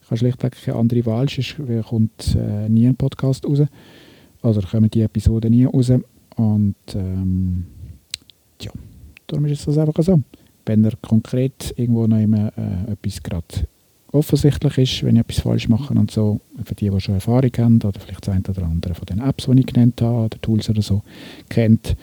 Ich 0.02 0.06
habe 0.06 0.16
schlichtweg 0.16 0.56
keine 0.64 0.76
andere 0.76 1.06
Wahl, 1.06 1.28
sonst 1.28 1.56
kommt 1.88 2.36
äh, 2.36 2.68
nie 2.68 2.86
ein 2.86 2.96
Podcast 2.96 3.46
raus. 3.46 3.62
Also 4.42 4.60
kommen 4.62 4.90
die 4.90 5.02
Episoden 5.02 5.50
nie 5.50 5.66
raus 5.66 5.92
und 6.36 6.74
ähm, 6.94 7.66
ja, 8.60 8.72
darum 9.26 9.46
ist 9.46 9.68
es 9.68 9.78
einfach 9.78 10.02
so. 10.02 10.20
Wenn 10.66 10.84
er 10.84 10.92
konkret 11.00 11.74
irgendwo 11.76 12.06
noch 12.06 12.18
immer 12.18 12.52
äh, 12.56 12.92
etwas 12.92 13.22
gerade 13.22 13.66
offensichtlich 14.12 14.78
ist, 14.78 15.04
wenn 15.04 15.16
ich 15.16 15.20
etwas 15.20 15.40
falsch 15.40 15.68
mache 15.68 15.94
und 15.94 16.10
so, 16.10 16.40
für 16.64 16.74
die, 16.74 16.90
die 16.90 17.00
schon 17.00 17.14
Erfahrung 17.14 17.50
haben 17.58 17.76
oder 17.82 17.98
vielleicht 18.00 18.26
das 18.26 18.34
eine 18.34 18.44
oder 18.48 18.64
andere 18.64 18.94
von 18.94 19.06
den 19.06 19.20
Apps, 19.20 19.46
die 19.46 19.60
ich 19.60 19.66
genannt 19.66 20.00
habe, 20.02 20.24
oder 20.24 20.40
Tools 20.40 20.68
oder 20.68 20.82
so, 20.82 21.02
kennt, 21.48 21.96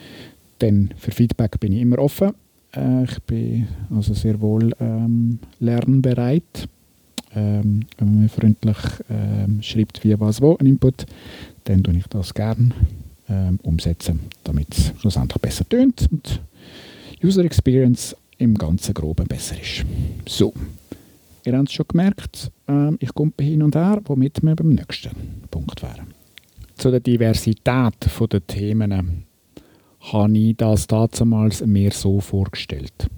dann 0.58 0.90
für 0.96 1.10
Feedback 1.10 1.60
bin 1.60 1.72
ich 1.72 1.82
immer 1.82 1.98
offen. 1.98 2.32
Äh, 2.74 3.04
ich 3.04 3.18
bin 3.20 3.68
also 3.94 4.14
sehr 4.14 4.40
wohl 4.40 4.72
ähm, 4.80 5.38
lernbereit. 5.60 6.68
Ähm, 7.34 7.84
wenn 7.98 8.08
man 8.08 8.22
mir 8.22 8.28
freundlich 8.28 8.78
ähm, 9.10 9.62
schreibt, 9.62 10.02
wie, 10.02 10.18
was, 10.18 10.40
wo, 10.40 10.56
ein 10.56 10.66
Input, 10.66 11.04
dann 11.64 11.84
tue 11.84 11.94
ich 11.94 12.06
das 12.06 12.32
gerne 12.32 12.70
ähm, 13.28 13.60
umsetzen, 13.62 14.20
damit 14.44 14.68
es 14.70 14.92
schlussendlich 14.98 15.40
besser 15.40 15.68
tönt 15.68 16.08
und 16.10 16.40
User 17.22 17.44
Experience 17.44 18.16
im 18.38 18.54
ganzen 18.54 18.94
Groben 18.94 19.26
besser 19.26 19.60
ist. 19.60 19.84
So, 20.26 20.54
Ihr 21.48 21.56
habt 21.56 21.68
es 21.68 21.74
schon 21.74 21.86
gemerkt, 21.88 22.50
äh, 22.68 22.94
ich 22.98 23.14
komme 23.14 23.32
hin 23.40 23.62
und 23.62 23.74
her, 23.74 24.02
womit 24.04 24.42
wir 24.42 24.54
beim 24.54 24.68
nächsten 24.68 25.42
Punkt 25.50 25.82
wären. 25.82 26.12
Zu 26.76 26.90
der 26.90 27.00
Diversität 27.00 27.64
der 27.64 28.46
Themen 28.46 29.24
habe 30.00 30.38
ich 30.38 30.56
das 30.58 30.86
damals 30.86 31.64
mir 31.64 31.90
so 31.92 32.20
vorgestellt. 32.20 33.08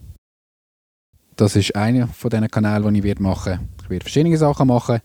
Das 1.35 1.57
ist 1.57 1.75
einer 1.75 2.07
von 2.07 2.31
diesen 2.31 2.49
Kanälen, 2.49 2.95
die 2.95 3.09
ich 3.09 3.19
machen 3.19 3.47
werde. 3.47 3.69
Ich 3.83 3.91
werde 3.91 4.05
verschiedene 4.05 4.37
Sachen 4.37 4.69
machen. 4.69 5.01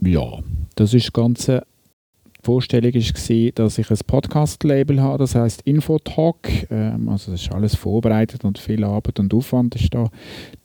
Ja, 0.00 0.38
das 0.76 0.94
ist 0.94 1.08
das 1.08 1.12
Ganze 1.12 1.66
Vorstellung 2.44 2.92
war, 2.92 3.52
dass 3.54 3.78
ich 3.78 3.88
ein 3.88 3.98
Podcast-Label 4.04 5.00
habe, 5.00 5.18
das 5.18 5.36
heißt 5.36 5.62
Infotalk. 5.62 6.70
Ähm, 6.70 7.08
also 7.08 7.30
das 7.30 7.42
ist 7.42 7.52
alles 7.52 7.76
vorbereitet 7.76 8.44
und 8.44 8.58
viel 8.58 8.82
Arbeit 8.82 9.20
und 9.20 9.32
Aufwand 9.32 9.76
ist 9.76 9.94
da 9.94 10.10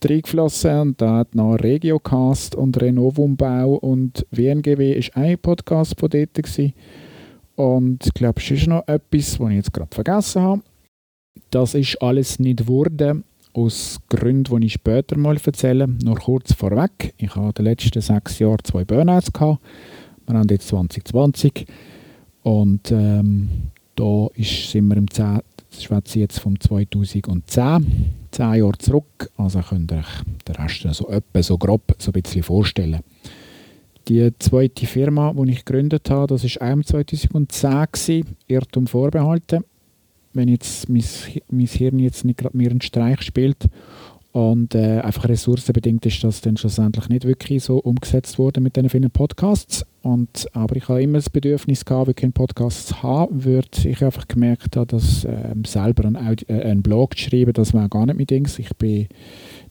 reingeflossen. 0.04 0.80
Und 0.80 1.02
da 1.02 1.18
hat 1.18 1.36
noch 1.36 1.56
Regiocast 1.56 2.56
und 2.56 2.82
Renovumbau 2.82 3.76
und 3.76 4.26
WNGW 4.32 4.94
ist 4.94 5.16
ein 5.16 5.38
Podcast 5.38 6.00
von 6.00 6.10
dort 6.10 6.34
gewesen. 6.34 6.74
Und 7.56 8.08
ich 8.08 8.14
glaube, 8.16 8.40
es 8.42 8.50
ist 8.50 8.66
noch 8.66 8.88
etwas, 8.88 9.40
was 9.40 9.50
ich 9.50 9.56
jetzt 9.58 9.74
gerade 9.74 9.94
vergessen 9.94 10.42
habe. 10.42 10.62
Das 11.52 11.76
ist 11.76 12.02
alles 12.02 12.40
nicht 12.40 12.58
geworden, 12.58 13.24
aus 13.54 14.00
Gründen, 14.10 14.62
die 14.62 14.66
ich 14.66 14.74
später 14.74 15.16
mal 15.16 15.38
erzähle. 15.44 15.88
Nur 15.88 16.16
kurz 16.16 16.54
vorweg. 16.54 17.14
Ich 17.18 17.36
habe 17.36 17.50
in 17.50 17.54
den 17.54 17.66
letzten 17.66 18.02
sechs 18.02 18.40
Jahren 18.40 18.64
zwei 18.64 18.84
Burnouts 18.84 19.32
gehabt 19.32 19.62
wir 20.28 20.38
haben 20.38 20.48
jetzt 20.50 20.68
2020 20.68 21.66
und 22.44 22.92
ähm, 22.92 23.50
da 23.96 24.28
ist, 24.36 24.72
sind 24.72 24.88
wir 24.88 24.98
im 24.98 25.10
10, 25.10 25.40
das 25.72 25.84
schwätze 25.84 26.20
jetzt 26.20 26.40
vom 26.40 26.60
2010, 26.60 28.14
10 28.32 28.54
Jahre 28.56 28.78
zurück, 28.78 29.32
also 29.38 29.60
könnt 29.62 29.92
ihr 29.92 30.00
euch 30.00 30.24
den 30.48 30.56
Rest 30.56 30.88
so 30.92 31.10
etwa 31.10 31.44
so 31.44 31.58
grob 31.58 31.96
so 31.98 32.12
ein 32.12 32.22
bisschen 32.22 32.44
vorstellen. 32.44 33.02
Die 34.08 34.32
zweite 34.40 34.86
Firma, 34.86 35.34
die 35.34 35.52
ich 35.52 35.66
gegründet 35.66 36.10
habe, 36.10 36.28
das 36.28 36.44
war 36.44 36.74
auch 36.74 36.82
2010, 36.82 37.86
gewesen, 37.92 38.38
Irrtum 38.48 38.88
vorbehalten. 38.88 39.66
Wenn 40.34 40.48
jetzt 40.48 40.88
mein, 40.88 41.04
mein 41.50 41.66
Hirn 41.66 42.00
jetzt 42.00 42.24
nicht 42.24 42.38
gerade 42.38 42.56
mir 42.56 42.70
einen 42.70 42.80
Streich 42.80 43.22
spielt 43.22 43.68
und 44.32 44.76
äh, 44.76 45.00
einfach 45.00 45.28
ressourcenbedingt 45.28 46.06
ist 46.06 46.24
das 46.24 46.42
dann 46.42 46.58
schlussendlich 46.58 47.10
nicht 47.10 47.26
wirklich 47.26 47.64
so 47.64 47.80
umgesetzt 47.80 48.38
worden 48.38 48.64
mit 48.64 48.76
diesen 48.76 48.90
vielen 48.90 49.12
Podcasts. 49.12 49.86
Und, 50.08 50.48
aber 50.54 50.78
ich 50.78 50.88
habe 50.88 51.04
immer 51.04 51.18
das 51.18 51.30
Bedürfnis 51.30 51.84
gehabt, 51.84 52.08
wirklich 52.08 52.34
Podcasts 52.34 52.86
zu 52.86 53.04
haben, 53.04 53.44
weil 53.44 53.64
ich 53.84 54.02
einfach 54.02 54.26
gemerkt 54.26 54.78
habe, 54.78 54.88
dass 54.88 55.26
äh, 55.26 55.54
selber 55.66 56.06
einen, 56.06 56.16
Audio, 56.16 56.48
äh, 56.48 56.62
einen 56.62 56.82
Blog 56.82 57.18
zu 57.18 57.26
schreiben, 57.26 57.52
das 57.52 57.74
war 57.74 57.90
gar 57.90 58.06
nicht 58.06 58.16
mein 58.16 58.26
Ding. 58.26 58.48
Ich 58.58 58.70
bin 58.78 59.10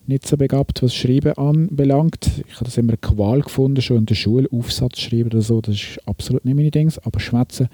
nicht 0.06 0.26
so 0.26 0.36
begabt, 0.36 0.82
was 0.82 0.94
Schreiben 0.94 1.32
anbelangt. 1.38 2.44
Ich 2.46 2.54
habe 2.56 2.66
das 2.66 2.76
immer 2.76 2.90
eine 2.90 2.98
Qual 2.98 3.40
gefunden, 3.40 3.80
schon 3.80 3.96
in 3.96 4.06
der 4.06 4.14
Schule, 4.14 4.46
Aufsatz 4.52 5.00
schreiben 5.00 5.30
oder 5.30 5.40
so, 5.40 5.62
das 5.62 5.76
ist 5.76 6.00
absolut 6.04 6.44
nicht 6.44 6.54
mein 6.54 6.70
Ding. 6.70 6.92
Aber 7.02 7.18
Schwätzen 7.18 7.70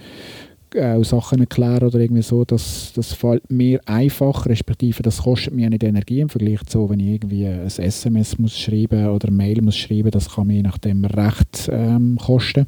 auch 0.76 1.04
Sachen 1.04 1.40
erklären 1.40 1.85
oder 1.85 1.98
irgendwie 1.98 2.22
so, 2.22 2.44
das, 2.44 2.92
das 2.94 3.12
fällt 3.12 3.50
mir 3.50 3.80
einfach, 3.87 4.46
respektive 4.46 5.02
das 5.02 5.22
kostet 5.22 5.54
mir 5.54 5.68
nicht 5.70 5.85
Energie 5.85 6.20
im 6.20 6.28
Vergleich 6.28 6.62
zu, 6.64 6.88
wenn 6.88 7.00
ich 7.00 7.14
irgendwie 7.14 7.46
ein 7.46 7.66
SMS 7.66 8.38
muss 8.38 8.58
schreiben 8.58 9.08
oder 9.08 9.28
eine 9.28 9.37
Mail 9.37 9.62
muss 9.62 9.76
schreiben, 9.76 10.11
das 10.11 10.30
kann 10.30 10.46
mir 10.46 10.62
nachdem 10.62 11.04
recht 11.04 11.68
ähm, 11.70 12.18
kosten. 12.18 12.66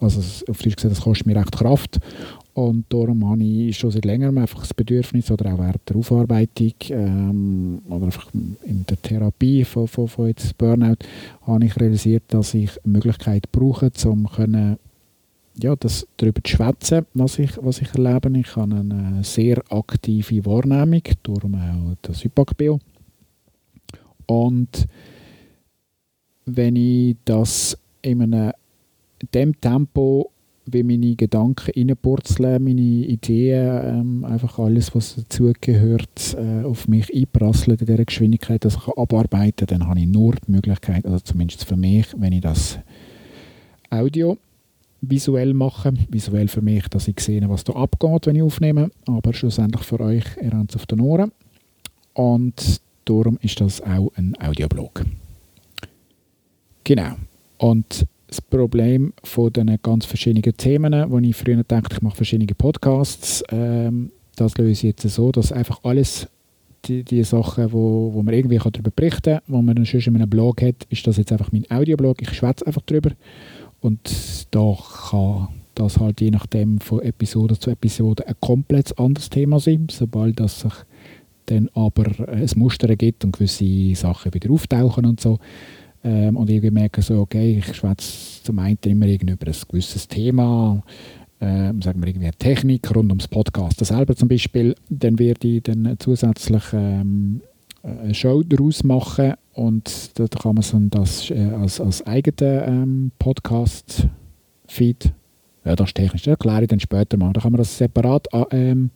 Also 0.00 0.20
auf 0.48 0.62
Deutsch 0.62 0.76
gesagt, 0.76 0.96
das 0.96 1.02
kostet 1.02 1.26
mir 1.26 1.36
recht 1.36 1.52
Kraft 1.52 1.98
und 2.54 2.84
darum 2.88 3.28
habe 3.28 3.42
ich 3.42 3.78
schon 3.78 3.90
seit 3.90 4.04
längerem 4.04 4.38
einfach 4.38 4.60
das 4.60 4.74
Bedürfnis 4.74 5.30
oder 5.30 5.54
auch 5.54 5.58
während 5.58 5.88
der 5.88 5.96
Aufarbeitung 5.96 6.74
ähm, 6.90 7.82
oder 7.88 8.06
einfach 8.06 8.28
in 8.32 8.84
der 8.88 9.00
Therapie 9.00 9.64
von, 9.64 9.86
von, 9.86 10.08
von 10.08 10.26
jetzt 10.26 10.58
Burnout 10.58 10.96
habe 11.46 11.64
ich 11.64 11.78
realisiert, 11.78 12.24
dass 12.28 12.54
ich 12.54 12.70
eine 12.84 12.94
Möglichkeit 12.94 13.50
brauche, 13.52 13.90
um 14.04 14.28
können 14.28 14.78
ja, 15.62 15.76
das 15.76 16.06
darüber 16.16 16.42
zu 16.42 16.56
schwätzen, 16.56 17.06
was 17.14 17.38
ich, 17.38 17.50
was 17.60 17.80
ich 17.80 17.94
erlebe. 17.94 18.30
Ich 18.38 18.56
habe 18.56 18.76
eine 18.76 19.22
sehr 19.22 19.62
aktive 19.70 20.44
Wahrnehmung, 20.44 21.02
darum 21.22 21.54
auch 21.54 21.96
das 22.02 22.24
Hypag-Bio. 22.24 22.78
Und 24.26 24.86
wenn 26.46 26.76
ich 26.76 27.16
das 27.24 27.76
in 28.02 28.22
einem 28.22 28.52
dem 29.34 29.60
Tempo, 29.60 30.30
wie 30.66 30.82
meine 30.82 31.16
Gedanken 31.16 31.72
reinpurzeln, 31.76 32.62
meine 32.62 32.80
Ideen, 32.80 33.80
ähm, 33.84 34.24
einfach 34.24 34.58
alles, 34.58 34.94
was 34.94 35.16
dazugehört, 35.16 36.36
äh, 36.38 36.64
auf 36.64 36.88
mich 36.88 37.14
einprasselt 37.14 37.80
in 37.80 37.86
dieser 37.86 38.04
Geschwindigkeit, 38.04 38.64
dass 38.64 38.76
ich 38.76 38.88
abarbeiten 38.88 39.66
kann, 39.66 39.80
dann 39.80 39.88
habe 39.88 40.00
ich 40.00 40.06
nur 40.06 40.34
die 40.36 40.52
Möglichkeit, 40.52 41.04
also 41.04 41.18
zumindest 41.20 41.64
für 41.64 41.76
mich, 41.76 42.06
wenn 42.16 42.32
ich 42.32 42.42
das 42.42 42.78
Audio 43.90 44.38
visuell 45.00 45.54
machen. 45.54 46.06
Visuell 46.10 46.48
für 46.48 46.62
mich, 46.62 46.88
dass 46.88 47.08
ich 47.08 47.20
sehe, 47.20 47.48
was 47.48 47.64
da 47.64 47.74
abgeht, 47.74 48.26
wenn 48.26 48.36
ich 48.36 48.42
aufnehme, 48.42 48.90
aber 49.06 49.32
schlussendlich 49.32 49.82
für 49.82 50.00
euch, 50.00 50.24
ihr 50.40 50.52
habt 50.52 50.70
es 50.70 50.76
auf 50.76 50.86
den 50.86 51.00
Ohren. 51.00 51.32
Und 52.14 52.80
darum 53.04 53.38
ist 53.42 53.60
das 53.60 53.80
auch 53.82 54.10
ein 54.16 54.36
Audioblog. 54.40 55.04
Genau. 56.84 57.14
Und 57.58 58.06
das 58.26 58.40
Problem 58.40 59.12
von 59.24 59.52
den 59.52 59.76
ganz 59.82 60.06
verschiedenen 60.06 60.56
Themen, 60.56 61.10
wo 61.10 61.18
ich 61.18 61.36
früher 61.36 61.62
dachte, 61.64 61.96
ich 61.96 62.02
mache 62.02 62.16
verschiedene 62.16 62.54
Podcasts, 62.54 63.42
ähm, 63.50 64.12
das 64.36 64.56
löse 64.56 64.70
ich 64.70 64.82
jetzt 64.82 65.02
so, 65.02 65.32
dass 65.32 65.52
einfach 65.52 65.80
alles 65.82 66.28
die, 66.86 67.04
die 67.04 67.24
Sachen, 67.24 67.72
wo, 67.72 68.10
wo 68.14 68.22
man 68.22 68.34
irgendwie 68.34 68.58
darüber 68.58 68.90
berichten 68.90 69.34
kann, 69.34 69.42
wo 69.48 69.60
man 69.60 69.74
dann 69.74 69.84
schon 69.84 70.00
in 70.00 70.16
einem 70.16 70.30
Blog 70.30 70.62
hat, 70.62 70.86
ist 70.88 71.06
das 71.06 71.16
jetzt 71.16 71.32
einfach 71.32 71.52
mein 71.52 71.70
Audioblog. 71.70 72.22
Ich 72.22 72.32
schwätze 72.32 72.66
einfach 72.66 72.82
darüber 72.86 73.10
und 73.80 74.46
da 74.50 74.76
kann 75.10 75.48
das 75.74 75.98
halt 75.98 76.20
je 76.20 76.30
nachdem 76.30 76.80
von 76.80 77.00
Episode 77.00 77.58
zu 77.58 77.70
Episode 77.70 78.26
ein 78.26 78.34
komplett 78.40 78.98
anderes 78.98 79.30
Thema 79.30 79.60
sein, 79.60 79.86
sobald 79.90 80.38
das 80.40 80.60
sich 80.60 80.72
dann 81.46 81.68
aber 81.74 82.28
ein 82.28 82.50
Muster 82.56 82.94
gibt 82.96 83.24
und 83.24 83.32
gewisse 83.32 83.94
Sachen 83.94 84.32
wieder 84.34 84.50
auftauchen 84.50 85.06
und 85.06 85.20
so. 85.20 85.38
Ähm, 86.02 86.36
und 86.36 86.48
irgendwie 86.48 86.70
merke 86.70 87.02
so, 87.02 87.20
okay, 87.20 87.58
ich 87.58 87.74
schwätze 87.74 88.42
zum 88.42 88.58
einen 88.58 88.78
immer 88.84 89.06
über 89.06 89.46
ein 89.46 89.56
gewisses 89.68 90.08
Thema, 90.08 90.82
ähm, 91.40 91.82
sagen 91.82 92.00
wir 92.00 92.08
irgendwie 92.08 92.26
eine 92.26 92.36
Technik 92.36 92.94
rund 92.94 93.10
ums 93.10 93.28
Podcast 93.28 93.84
selber 93.84 94.14
zum 94.14 94.28
Beispiel, 94.28 94.74
dann 94.88 95.18
werde 95.18 95.48
ich 95.48 95.62
dann 95.62 95.96
zusätzlich 95.98 96.62
ähm, 96.72 97.40
eine 97.82 98.14
Show 98.14 98.42
daraus 98.42 98.84
machen 98.84 99.34
und 99.60 100.18
da 100.18 100.26
kann 100.26 100.54
man 100.54 100.62
so 100.62 100.78
das 100.78 101.30
äh, 101.30 101.50
als, 101.50 101.82
als 101.82 102.06
eigenen 102.06 102.62
ähm, 102.66 103.12
Podcast-Feed, 103.18 105.12
ja, 105.66 105.76
das 105.76 105.90
ist 105.90 105.96
technisch, 105.96 106.22
das 106.22 106.32
erkläre 106.32 106.62
ich 106.62 106.68
dann 106.68 106.80
später 106.80 107.18
mal, 107.18 107.34
da 107.34 107.42
kann 107.42 107.52
man 107.52 107.58
das 107.58 107.76
separat 107.76 108.26
ähm, 108.52 108.90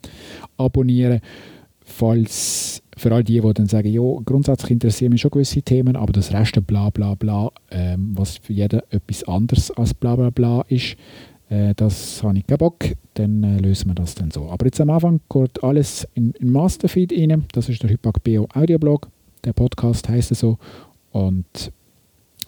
abonnieren, 0.56 1.20
falls 1.84 2.82
für 2.96 3.12
all 3.12 3.22
die, 3.22 3.42
die 3.42 3.52
dann 3.52 3.66
sagen, 3.66 3.92
ja, 3.92 4.00
grundsätzlich 4.24 4.70
interessieren 4.70 5.12
mich 5.12 5.20
schon 5.20 5.32
gewisse 5.32 5.60
Themen, 5.60 5.96
aber 5.96 6.14
das 6.14 6.32
Rest 6.32 6.66
bla 6.66 6.88
bla 6.88 7.14
bla, 7.14 7.50
ähm, 7.70 8.12
was 8.14 8.38
für 8.38 8.54
jeden 8.54 8.80
etwas 8.88 9.22
anderes 9.24 9.70
als 9.72 9.92
bla 9.92 10.16
bla 10.16 10.30
bla 10.30 10.62
ist, 10.68 10.96
äh, 11.50 11.74
das 11.74 12.22
habe 12.22 12.38
ich 12.38 12.46
keinen 12.46 12.56
Bock, 12.56 12.86
dann 13.14 13.42
äh, 13.42 13.58
lösen 13.58 13.90
wir 13.90 13.94
das 13.94 14.14
dann 14.14 14.30
so. 14.30 14.48
Aber 14.48 14.64
jetzt 14.64 14.80
am 14.80 14.88
Anfang 14.88 15.20
kommt 15.28 15.62
alles 15.62 16.08
in, 16.14 16.30
in 16.40 16.50
Masterfeed 16.50 17.12
rein, 17.12 17.44
das 17.52 17.68
ist 17.68 17.82
der 17.82 17.90
Hypak 17.90 18.24
Bio 18.24 18.48
Audioblog, 18.54 19.10
der 19.44 19.52
Podcast 19.52 20.08
heisst 20.08 20.32
er 20.32 20.36
so 20.36 20.58
und 21.12 21.72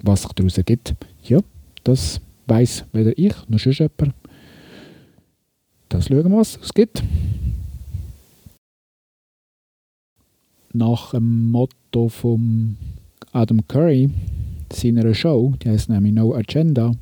was 0.03 0.23
sich 0.23 0.33
daraus 0.33 0.59
ergibt, 0.59 0.95
ja, 1.23 1.41
das 1.85 2.21
weiß 2.47 2.85
weder 2.93 3.17
ich 3.19 3.35
noch 3.49 3.61
jemand. 3.61 4.15
Das 5.89 6.07
schauen 6.07 6.31
wir, 6.31 6.39
was 6.39 6.59
es 6.63 6.75
gibt. 6.75 7.03
nach 10.77 11.11
dem 11.11 11.51
Motto 11.51 12.09
von 12.09 12.77
Adam 13.33 13.67
Curry, 13.67 14.11
seiner 14.73 15.15
Show, 15.15 15.55
die 15.63 15.71
heißt 15.71 15.89
nämlich 15.89 16.13
No 16.13 16.35
Agenda, 16.35 16.93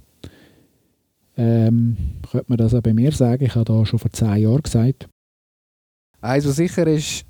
ähm, 1.37 1.97
könnte 2.31 2.47
man 2.49 2.59
das 2.59 2.75
auch 2.75 2.83
bei 2.83 2.95
mir 2.95 3.13
sagen. 3.13 3.45
Ich 3.45 3.55
habe 3.55 3.65
da 3.65 3.85
schon 3.85 3.99
vor 3.99 4.13
zehn 4.13 4.37
Jahren 4.37 4.63
gesagt. 4.63 5.09
Also 6.21 6.53
sicher 6.53 6.87
ist, 6.87 7.25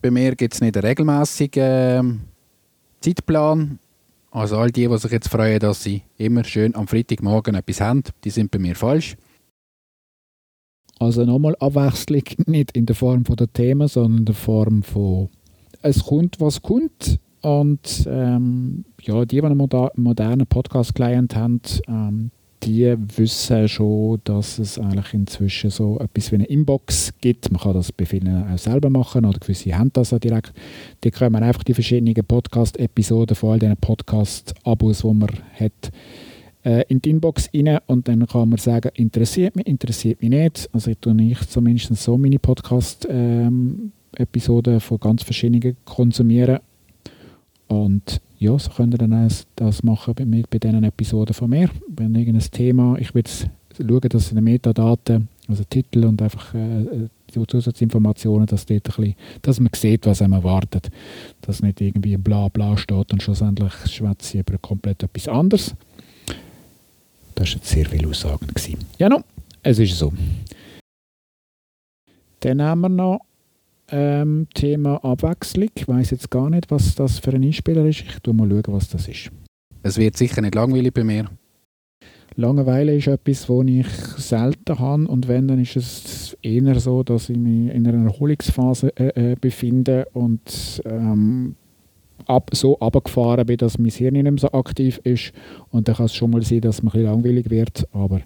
bei 0.00 0.10
mir 0.10 0.34
gibt 0.34 0.54
es 0.54 0.60
nicht 0.60 0.76
einen 0.76 0.86
regelmäßigen 0.86 1.62
äh, 1.62 2.02
Zeitplan. 3.00 3.78
Also 4.30 4.58
all 4.58 4.70
die, 4.70 4.86
die 4.86 4.98
sich 4.98 5.10
jetzt 5.10 5.28
freuen, 5.28 5.58
dass 5.58 5.82
sie 5.82 6.02
immer 6.16 6.44
schön 6.44 6.74
am 6.76 6.86
Freitagmorgen 6.86 7.54
etwas 7.54 7.80
haben, 7.80 8.04
die 8.22 8.30
sind 8.30 8.50
bei 8.50 8.58
mir 8.58 8.76
falsch. 8.76 9.16
Also 10.98 11.24
nochmal 11.24 11.56
Abwechslung, 11.58 12.22
nicht 12.46 12.76
in 12.76 12.86
der 12.86 12.94
Form 12.94 13.24
von 13.24 13.36
der 13.36 13.52
Themen, 13.52 13.88
sondern 13.88 14.18
in 14.18 14.24
der 14.26 14.34
Form 14.34 14.82
von 14.82 15.30
es 15.82 16.04
kommt, 16.04 16.40
was 16.40 16.60
kommt. 16.62 17.18
Und 17.42 18.06
ähm, 18.06 18.84
ja, 19.00 19.24
die, 19.24 19.36
die 19.36 19.42
einen 19.42 19.56
moder 19.56 19.90
modernen 19.96 20.46
Podcast-Client 20.46 21.34
haben, 21.34 21.60
ähm, 21.88 22.30
die 22.62 22.94
wissen 23.16 23.68
schon, 23.68 24.20
dass 24.24 24.58
es 24.58 24.78
eigentlich 24.78 25.14
inzwischen 25.14 25.70
so 25.70 25.98
etwas 25.98 26.30
wie 26.30 26.36
eine 26.36 26.44
Inbox 26.44 27.12
gibt. 27.20 27.50
Man 27.50 27.60
kann 27.60 27.74
das 27.74 27.92
bei 27.92 28.04
vielen 28.04 28.50
auch 28.50 28.58
selber 28.58 28.90
machen 28.90 29.24
oder 29.24 29.38
gewisse 29.38 29.76
haben 29.76 29.92
das 29.92 30.12
auch 30.12 30.18
direkt. 30.18 30.52
Die 31.02 31.10
kommen 31.10 31.42
einfach 31.42 31.64
die 31.64 31.74
verschiedenen 31.74 32.14
Podcast-Episoden 32.14 33.34
von 33.34 33.52
all 33.52 33.58
diesen 33.58 33.76
Podcast-Abos, 33.76 35.00
die 35.00 35.14
man 35.14 35.30
hat, 35.58 35.90
äh, 36.64 36.84
in 36.88 37.00
die 37.00 37.10
Inbox 37.10 37.48
rein 37.54 37.78
und 37.86 38.08
dann 38.08 38.26
kann 38.26 38.50
man 38.50 38.58
sagen, 38.58 38.90
interessiert 38.94 39.56
mich, 39.56 39.66
interessiert 39.66 40.20
mich 40.20 40.30
nicht. 40.30 40.68
Also 40.72 40.90
ich 40.90 40.98
tue 40.98 41.14
nicht 41.14 41.50
zumindest 41.50 41.96
so 41.96 42.18
meine 42.18 42.38
Podcast- 42.38 43.06
ähm, 43.10 43.92
von 44.80 44.98
ganz 44.98 45.22
verschiedenen 45.22 45.76
konsumieren. 45.84 46.58
Und 47.70 48.20
ja, 48.40 48.58
so 48.58 48.68
könnt 48.70 48.94
ihr 48.94 48.98
dann 48.98 49.30
das 49.54 49.82
machen 49.84 50.14
bei, 50.14 50.24
bei 50.24 50.58
diesen 50.58 50.82
Episoden 50.82 51.34
von 51.34 51.50
mir. 51.50 51.70
Wenn 51.86 52.16
irgendein 52.16 52.50
Thema, 52.50 52.96
ich 52.98 53.14
will 53.14 53.22
schauen, 53.26 54.00
dass 54.08 54.30
in 54.30 54.34
den 54.34 54.44
Metadaten, 54.44 55.28
also 55.46 55.62
Titel 55.70 56.04
und 56.04 56.20
einfach 56.20 56.52
äh, 56.52 57.08
die 57.32 57.46
Zusatzinformationen, 57.46 58.46
dass, 58.46 58.66
dort 58.66 58.88
ein 58.88 58.94
bisschen, 58.96 59.14
dass 59.42 59.60
man 59.60 59.70
sieht, 59.72 60.04
was 60.04 60.20
einem 60.20 60.32
erwartet. 60.32 60.90
Dass 61.42 61.62
nicht 61.62 61.80
irgendwie 61.80 62.16
bla 62.16 62.48
bla 62.48 62.76
steht 62.76 63.12
und 63.12 63.22
schlussendlich 63.22 63.72
schwätze 63.86 64.38
ich 64.38 64.48
über 64.48 64.58
komplett 64.58 65.04
etwas 65.04 65.28
anderes. 65.28 65.76
Das 67.36 67.46
war 67.46 67.54
jetzt 67.54 67.68
sehr 67.68 67.86
viel 67.86 68.04
Aussagen. 68.08 68.48
Ja, 68.98 69.08
no, 69.08 69.22
es 69.62 69.78
ist 69.78 69.96
so. 69.96 70.12
Dann 72.40 72.62
haben 72.62 72.80
wir 72.80 72.88
noch 72.88 73.20
ähm, 73.90 74.46
Thema 74.54 75.04
Abwechslung. 75.04 75.68
Ich 75.74 75.88
weiß 75.88 76.10
jetzt 76.10 76.30
gar 76.30 76.50
nicht, 76.50 76.70
was 76.70 76.94
das 76.94 77.18
für 77.18 77.32
ein 77.32 77.42
Einspieler 77.42 77.84
ist. 77.86 78.00
Ich 78.00 78.18
schaue 78.24 78.34
mal, 78.34 78.48
schauen, 78.48 78.74
was 78.74 78.88
das 78.88 79.08
ist. 79.08 79.30
Es 79.82 79.98
wird 79.98 80.16
sicher 80.16 80.40
nicht 80.42 80.54
langweilig 80.54 80.92
bei 80.92 81.04
mir. 81.04 81.30
Langeweile 82.36 82.96
ist 82.96 83.08
etwas, 83.08 83.46
das 83.46 83.66
ich 83.66 83.86
selten 84.16 84.78
habe 84.78 85.08
und 85.08 85.28
wenn, 85.28 85.48
dann 85.48 85.60
ist 85.60 85.76
es 85.76 86.36
eher 86.42 86.78
so, 86.78 87.02
dass 87.02 87.28
ich 87.28 87.36
mich 87.36 87.74
in 87.74 87.86
einer 87.86 88.04
Erholungsphase 88.04 88.96
äh, 88.96 89.32
äh, 89.32 89.36
befinde 89.40 90.06
und 90.12 90.80
ähm, 90.84 91.56
ab, 92.26 92.50
so 92.52 92.78
abgefahren 92.78 93.46
bin, 93.46 93.56
dass 93.56 93.78
mein 93.78 93.90
Hirn 93.90 94.14
nicht 94.14 94.22
mehr 94.22 94.38
so 94.38 94.52
aktiv 94.52 95.00
ist 95.04 95.32
und 95.70 95.88
dann 95.88 95.96
kann 95.96 96.06
es 96.06 96.14
schon 96.14 96.30
mal 96.30 96.42
sein, 96.42 96.60
dass 96.60 96.82
man 96.82 96.92
ein 96.92 97.02
bisschen 97.02 97.12
langweilig 97.12 97.50
wird, 97.50 97.86
aber 97.92 98.20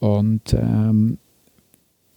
Und 0.00 0.54
ähm, 0.54 1.18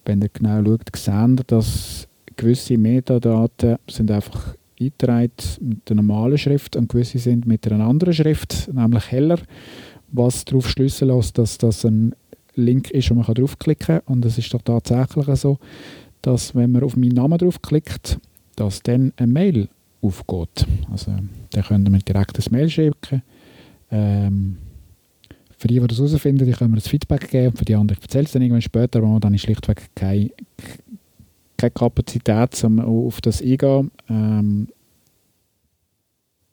wenn 0.03 0.23
ihr 0.23 0.29
genau 0.29 0.65
schaut, 0.65 0.95
seht 0.95 1.13
ihr, 1.13 1.43
dass 1.45 2.07
gewisse 2.37 2.77
Metadaten 2.77 3.77
sind 3.89 4.11
einfach 4.11 4.55
eingetragen 4.79 5.31
mit 5.59 5.89
der 5.89 5.95
normalen 5.95 6.37
Schrift 6.37 6.75
und 6.75 6.89
gewisse 6.89 7.19
sind 7.19 7.45
mit 7.45 7.69
einer 7.69 7.85
anderen 7.85 8.13
Schrift, 8.13 8.69
nämlich 8.73 9.11
heller, 9.11 9.39
was 10.09 10.45
darauf 10.45 10.69
schlüssel 10.69 11.09
lässt, 11.09 11.37
dass 11.37 11.57
das 11.57 11.83
ein 11.85 12.13
Link 12.55 12.91
ist, 12.91 13.09
wo 13.09 13.15
man 13.15 13.25
draufklicken 13.25 13.99
kann. 13.99 14.01
Und 14.05 14.25
es 14.25 14.37
ist 14.37 14.53
doch 14.53 14.61
tatsächlich 14.61 15.27
so, 15.39 15.57
dass 16.21 16.55
wenn 16.55 16.71
man 16.71 16.83
auf 16.83 16.95
meinen 16.95 17.13
Namen 17.13 17.37
draufklickt, 17.37 18.19
dass 18.55 18.81
dann 18.81 19.13
eine 19.17 19.31
Mail 19.31 19.69
aufgeht. 20.01 20.65
Also 20.91 21.11
dann 21.51 21.63
könnt 21.63 21.89
ihr 21.89 21.99
direkt 21.99 22.37
ein 22.37 22.51
Mail 22.51 22.69
schicken. 22.69 23.21
Ähm, 23.91 24.57
für 25.57 25.67
die, 25.67 25.79
die 25.79 25.87
das 25.87 25.97
herausfinden, 25.97 26.51
können 26.51 26.71
mir 26.71 26.77
das 26.77 26.87
Feedback 26.87 27.29
geben. 27.29 27.49
Und 27.49 27.57
für 27.57 27.65
die 27.65 27.75
anderen, 27.75 27.97
ich 27.97 28.03
erzähle 28.03 28.25
es 28.25 28.31
dann 28.31 28.41
irgendwann 28.41 28.61
später, 28.61 28.99
aber 28.99 29.19
dann 29.19 29.33
ist 29.33 29.41
schlichtweg 29.41 29.89
keine, 29.95 30.29
keine 31.57 31.71
Kapazität, 31.71 32.63
um 32.63 32.79
auf 32.79 33.21
das 33.21 33.41
eingehen. 33.41 33.91
Ähm, 34.09 34.67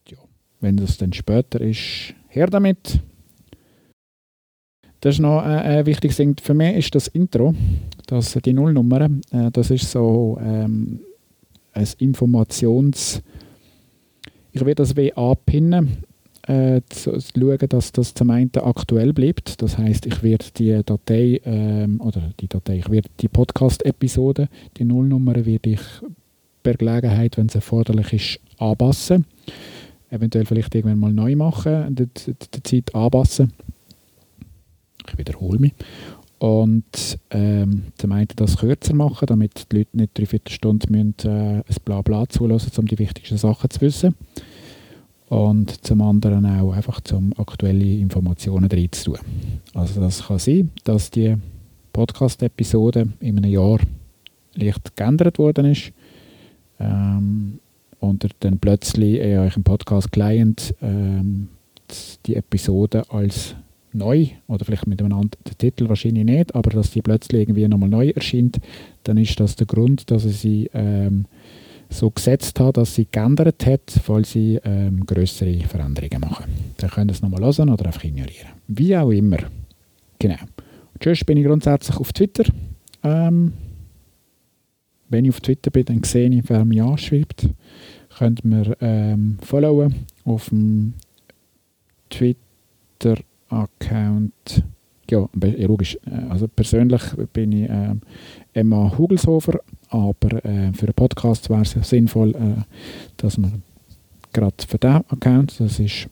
ja, 0.09 0.19
wenn 0.61 0.77
das 0.77 0.97
dann 0.99 1.13
später 1.13 1.61
ist, 1.61 2.15
her 2.29 2.47
damit. 2.47 3.01
Das 5.01 5.17
ist 5.17 5.21
noch 5.21 5.43
ein, 5.43 5.85
wichtiges 5.85 6.17
Ding. 6.17 6.35
Für 6.41 6.55
mich 6.55 6.77
ist 6.77 6.95
das 6.95 7.09
Intro, 7.09 7.55
das, 8.07 8.33
die 8.45 8.53
Nullnummer, 8.55 9.11
äh, 9.31 9.51
das 9.53 9.71
ist 9.71 9.91
so 9.91 10.39
ähm, 10.41 11.01
ein 11.73 11.85
Informations- 11.85 13.23
ich 14.55 14.61
werde 14.61 14.77
das 14.77 14.95
W 14.95 15.13
anpinnen, 15.15 16.05
äh, 16.47 16.81
zu, 16.89 17.19
zu 17.19 17.41
schauen, 17.41 17.69
dass 17.69 17.93
das 17.93 18.15
zum 18.15 18.31
einen 18.31 18.51
aktuell 18.57 19.13
bleibt. 19.13 19.63
Das 19.63 19.79
heißt, 19.79 20.07
ich 20.07 20.23
werde 20.23 20.47
die 20.57 20.83
Datei 20.85 21.41
ähm, 21.45 22.01
oder 22.01 22.31
die 22.41 22.49
Datei, 22.49 22.79
ich 22.79 22.91
werde 22.91 23.09
die 23.21 23.29
Podcast-Episode, 23.29 24.49
die 24.77 24.85
Nullnummer 24.85 25.35
werde 25.47 25.71
ich 25.71 25.81
per 26.63 26.75
Gelegenheit, 26.75 27.37
wenn 27.37 27.47
es 27.47 27.55
erforderlich 27.55 28.13
ist, 28.13 28.41
anpassen. 28.59 29.27
Eventuell 30.11 30.47
vielleicht 30.47 30.75
irgendwann 30.75 30.99
mal 30.99 31.13
neu 31.13 31.37
machen, 31.37 31.95
die, 31.95 32.07
die, 32.07 32.35
die 32.55 32.63
Zeit 32.63 32.95
anpassen. 32.95 33.53
Ich 35.09 35.19
wiederhole 35.19 35.59
mich. 35.59 35.73
Und 36.39 37.19
ähm, 37.31 37.85
zum 37.97 38.13
einen 38.13 38.29
das 38.37 38.59
kürzer 38.59 38.95
machen, 38.95 39.27
damit 39.27 39.73
die 39.73 39.79
Leute 39.79 39.97
nicht 39.97 40.19
drei 40.19 40.41
Stunden 40.49 40.93
müssen, 40.93 41.15
äh, 41.31 41.59
ein 41.59 41.77
Blabla 41.85 42.29
zulassen, 42.29 42.71
um 42.77 42.87
die 42.87 42.99
wichtigsten 42.99 43.39
Sachen 43.39 43.71
zu 43.71 43.81
wissen. 43.81 44.15
Und 45.29 45.85
zum 45.85 46.03
anderen 46.03 46.45
auch 46.45 46.73
einfach 46.73 47.01
zum 47.01 47.33
aktuelle 47.39 47.99
Informationen 47.99 48.71
reinzutun. 48.71 49.19
Also 49.73 50.01
das 50.01 50.27
kann 50.27 50.39
sein, 50.39 50.71
dass 50.85 51.11
die 51.11 51.37
Podcast-Episode 51.93 53.09
in 53.21 53.39
einem 53.39 53.51
Jahr 53.51 53.79
leicht 54.55 54.97
geändert 54.97 55.39
worden 55.39 55.67
ist 55.67 55.93
ähm, 56.79 57.59
und 58.01 58.29
dann 58.41 58.59
plötzlich 58.59 59.21
in 59.21 59.39
eurem 59.39 59.65
Podcast-Client 59.65 60.75
ähm, 60.83 61.49
die 62.27 62.37
Episode 62.37 63.05
als 63.11 63.55
neu 63.93 64.27
oder 64.49 64.65
vielleicht 64.65 64.87
mit 64.87 65.01
einem 65.01 65.13
anderen 65.13 65.31
Titel 65.57 65.89
wahrscheinlich 65.89 66.25
nicht, 66.25 66.55
aber 66.55 66.71
dass 66.71 66.91
die 66.91 67.03
plötzlich 67.03 67.43
irgendwie 67.43 67.67
nochmal 67.69 67.89
neu 67.89 68.11
erscheint, 68.11 68.59
dann 69.05 69.17
ist 69.17 69.39
das 69.39 69.57
der 69.57 69.67
Grund, 69.67 70.11
dass 70.11 70.25
ich 70.25 70.37
sie 70.37 70.71
ähm, 70.75 71.27
so 71.95 72.11
gesetzt 72.11 72.59
habe, 72.61 72.73
dass 72.73 72.95
sie 72.95 73.07
geändert 73.11 73.65
hat, 73.67 74.01
weil 74.07 74.25
sie 74.25 74.61
ähm, 74.65 75.05
größere 75.07 75.61
Veränderungen 75.61 76.21
machen. 76.21 76.53
Dann 76.77 76.91
könnt 76.91 77.11
ihr 77.11 77.15
es 77.15 77.23
nochmal 77.23 77.43
hören 77.43 77.71
oder 77.71 77.87
einfach 77.87 78.05
ignorieren. 78.05 78.49
Wie 78.69 78.97
auch 78.97 79.11
immer. 79.11 79.39
Genau. 80.19 80.37
Tschüss, 81.01 81.25
bin 81.25 81.39
ich 81.39 81.47
grundsätzlich 81.47 81.97
auf 81.97 82.13
Twitter. 82.13 82.45
Ähm, 83.03 83.53
wenn 85.09 85.25
ich 85.25 85.31
auf 85.31 85.41
Twitter 85.41 85.71
bin, 85.71 85.85
dann 85.85 86.03
sehe 86.03 86.29
ich, 86.29 86.49
wer 86.49 86.65
mich 86.65 86.83
anschreibt. 86.83 87.49
Könnt 88.19 88.45
mir 88.45 88.77
ähm, 88.81 89.39
followen 89.43 90.07
auf 90.25 90.49
dem 90.49 90.95
Twitter 92.11 93.17
Account. 93.49 94.65
Ja, 95.11 95.29
logisch. 95.35 95.99
Äh, 96.07 96.31
also 96.31 96.49
persönlich 96.49 97.03
bin 97.33 97.53
ich 97.53 97.69
äh, 97.69 97.95
Emma 98.53 98.97
Hugelshofer, 98.97 99.61
aber 99.95 100.45
äh, 100.45 100.73
für 100.73 100.87
einen 100.87 100.95
Podcast 100.95 101.49
wäre 101.49 101.63
es 101.63 101.71
sinnvoll, 101.89 102.35
äh, 102.35 102.63
dass 103.17 103.39
man 103.39 103.63
gerade 104.33 104.55
für 104.67 104.77
diesen 104.77 105.09
Account, 105.09 105.61
das 105.61 105.79
ist 105.79 106.09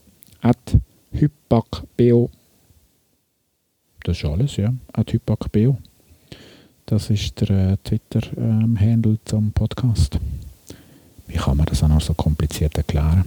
hypacbo, 1.10 2.30
das 4.04 4.18
ist 4.18 4.24
alles, 4.24 4.56
ja, 4.56 4.72
hypacbo. 4.96 5.78
Das 6.86 7.10
ist 7.10 7.40
der 7.40 7.72
äh, 7.72 7.76
Twitter-Handle 7.82 9.12
ähm, 9.12 9.18
zum 9.24 9.52
Podcast. 9.52 10.18
Wie 11.26 11.36
kann 11.36 11.56
man 11.56 11.66
das 11.66 11.82
auch 11.82 11.88
noch 11.88 12.00
so 12.00 12.14
kompliziert 12.14 12.76
erklären? 12.76 13.24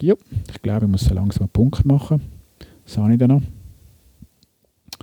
Ja, 0.00 0.14
ich 0.50 0.62
glaube, 0.62 0.86
ich 0.86 0.90
muss 0.90 1.08
langsam 1.10 1.42
einen 1.42 1.50
Punkt 1.50 1.84
machen. 1.84 2.20
Was 2.84 2.96
habe 2.96 3.12
ich 3.12 3.18
da 3.18 3.28
noch? 3.28 3.42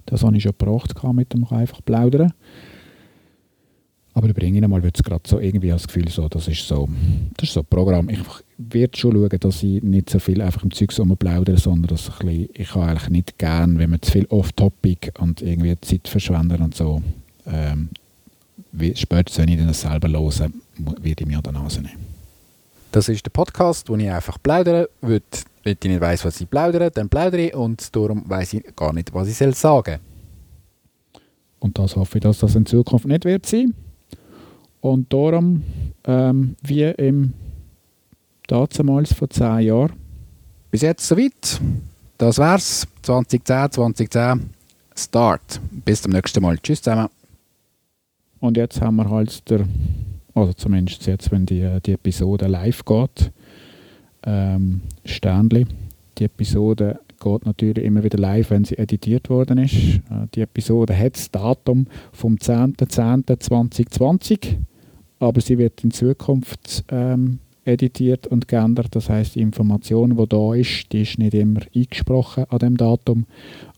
Das 0.05 0.23
habe 0.23 0.35
ich 0.35 0.43
schon 0.43 0.53
gebracht 0.57 0.93
mit 1.13 1.33
dem 1.33 1.45
einfach 1.45 1.83
plaudern. 1.85 2.33
Aber 4.19 4.27
über 4.27 4.41
irgendwann 4.41 4.69
mal 4.69 4.83
wird 4.83 4.97
es 4.97 5.01
gerade 5.01 5.23
so 5.25 5.39
irgendwie 5.39 5.69
das 5.69 5.87
Gefühl 5.87 6.09
so, 6.09 6.27
das 6.27 6.49
ist 6.49 6.67
so, 6.67 6.89
das 7.37 7.47
ist 7.47 7.53
so 7.53 7.61
ein 7.61 7.65
Programm. 7.67 8.09
Ich 8.09 8.19
werde 8.57 8.97
schon 8.97 9.13
schauen, 9.13 9.39
dass 9.39 9.63
ich 9.63 9.81
nicht 9.81 10.09
so 10.09 10.19
viel 10.19 10.41
einfach 10.41 10.61
im 10.61 10.71
Zeug 10.71 10.91
so 10.91 11.05
plaudere, 11.05 11.57
sondern 11.57 11.87
dass 11.87 12.09
ich, 12.09 12.19
bisschen, 12.19 12.49
ich 12.53 12.75
habe 12.75 12.87
eigentlich 12.87 13.09
nicht 13.11 13.37
gern, 13.37 13.79
wenn 13.79 13.91
man 13.91 14.01
zu 14.01 14.11
viel 14.11 14.25
off-topic 14.25 15.13
und 15.19 15.41
irgendwie 15.41 15.79
Zeit 15.79 16.09
verschwendet 16.09 16.59
und 16.59 16.75
so. 16.75 17.01
Ähm, 17.47 17.91
spätestens, 18.93 19.37
wenn 19.37 19.57
ich 19.57 19.65
das 19.65 19.79
selber 19.79 20.09
höre, 20.09 20.49
werde 21.01 21.23
ich 21.23 21.25
mir 21.25 21.37
an 21.37 21.43
der 21.43 21.53
Nase 21.53 21.79
nehmen. 21.79 22.05
Das 22.91 23.07
ist 23.07 23.25
der 23.25 23.31
Podcast, 23.31 23.87
wo 23.87 23.95
ich 23.95 24.09
einfach 24.09 24.37
plaudere. 24.43 24.89
Wenn 24.99 25.21
ich 25.63 25.81
nicht 25.81 26.01
weiss, 26.01 26.25
was 26.25 26.41
ich 26.41 26.49
plaudere, 26.49 26.91
dann 26.91 27.07
plaudere 27.07 27.41
ich 27.43 27.55
und 27.55 27.95
darum 27.95 28.25
weiss 28.27 28.51
ich 28.51 28.65
gar 28.75 28.91
nicht, 28.91 29.13
was 29.13 29.29
ich 29.29 29.37
sagen 29.37 29.53
soll. 29.53 29.99
Und 31.59 31.79
das 31.79 31.95
hoffe 31.95 32.17
ich, 32.17 32.21
dass 32.21 32.39
das 32.39 32.55
in 32.55 32.65
Zukunft 32.65 33.05
nicht 33.05 33.23
wird 33.23 33.45
sein. 33.45 33.73
Und 34.81 35.11
darum, 35.11 35.63
ähm, 36.05 36.55
wie 36.61 36.83
im 36.83 37.33
damals 38.47 39.13
vor 39.13 39.29
zehn 39.29 39.59
Jahren. 39.59 39.93
Bis 40.71 40.81
jetzt 40.81 41.07
soweit. 41.07 41.61
Das 42.17 42.37
wär's. 42.37 42.87
2010, 43.03 43.71
2010. 43.71 44.49
Start. 44.95 45.61
Bis 45.85 46.01
zum 46.01 46.11
nächsten 46.11 46.41
Mal. 46.41 46.57
Tschüss 46.59 46.81
zusammen. 46.81 47.09
Und 48.39 48.57
jetzt 48.57 48.81
haben 48.81 48.97
wir 48.97 49.09
halt 49.09 49.49
der, 49.49 49.65
also 50.33 50.53
zumindest 50.53 51.05
jetzt, 51.07 51.31
wenn 51.31 51.45
die, 51.45 51.79
die 51.85 51.93
Episode 51.93 52.47
live 52.47 52.83
geht, 52.85 53.31
ähm, 54.23 54.81
Sternli. 55.05 55.65
Die 56.17 56.25
Episode 56.25 56.99
geht 57.19 57.45
natürlich 57.45 57.85
immer 57.85 58.03
wieder 58.03 58.17
live, 58.17 58.49
wenn 58.49 58.65
sie 58.65 58.77
editiert 58.77 59.29
worden 59.29 59.59
ist. 59.59 59.73
Äh, 59.73 60.27
die 60.35 60.41
Episode 60.41 60.97
hat 60.97 61.15
das 61.15 61.31
Datum 61.31 61.87
vom 62.11 62.35
10.10.2020, 62.35 64.57
aber 65.19 65.41
sie 65.41 65.57
wird 65.57 65.83
in 65.83 65.91
Zukunft 65.91 66.83
ähm, 66.89 67.39
editiert 67.65 68.27
und 68.27 68.47
geändert. 68.47 68.95
Das 68.95 69.09
heißt, 69.09 69.35
die 69.35 69.41
Information, 69.41 70.15
die 70.15 70.27
da 70.27 70.53
ist, 70.53 70.91
die 70.91 71.01
ist 71.01 71.19
nicht 71.19 71.33
immer 71.33 71.61
eingesprochen 71.75 72.45
an 72.49 72.59
dem 72.59 72.77
Datum, 72.77 73.25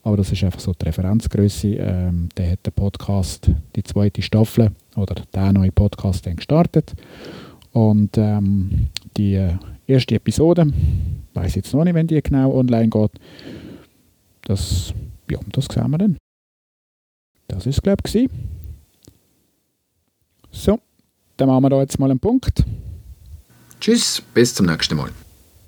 aber 0.03 0.17
das 0.17 0.31
ist 0.31 0.43
einfach 0.43 0.59
so 0.59 0.73
die 0.73 0.85
Referenzgröße. 0.85 1.75
Ähm, 1.75 2.29
der 2.37 2.51
hat 2.51 2.65
der 2.65 2.71
Podcast, 2.71 3.51
die 3.75 3.83
zweite 3.83 4.21
Staffel 4.21 4.71
oder 4.95 5.15
der 5.33 5.53
neue 5.53 5.71
Podcast 5.71 6.25
dann 6.25 6.37
gestartet 6.37 6.93
und 7.73 8.17
ähm, 8.17 8.87
die 9.17 9.35
äh, 9.35 9.53
erste 9.87 10.15
Episode, 10.15 10.71
weiß 11.33 11.55
jetzt 11.55 11.73
noch 11.73 11.83
nicht, 11.83 11.93
wenn 11.93 12.07
die 12.07 12.21
genau 12.21 12.53
online 12.53 12.89
geht. 12.89 13.11
Das, 14.43 14.93
ja, 15.29 15.39
das 15.51 15.65
sehen 15.65 15.91
wir 15.91 15.97
dann. 15.97 16.17
Das 17.47 17.65
ist 17.65 17.83
glaube 17.83 18.01
ich. 18.05 18.29
So, 20.51 20.79
dann 21.41 21.49
machen 21.49 21.63
wir 21.63 21.69
da 21.71 21.79
jetzt 21.79 21.97
mal 21.99 22.09
einen 22.09 22.19
Punkt. 22.19 22.63
Tschüss, 23.79 24.21
bis 24.33 24.53
zum 24.53 24.67
nächsten 24.67 24.95
Mal. 24.95 25.09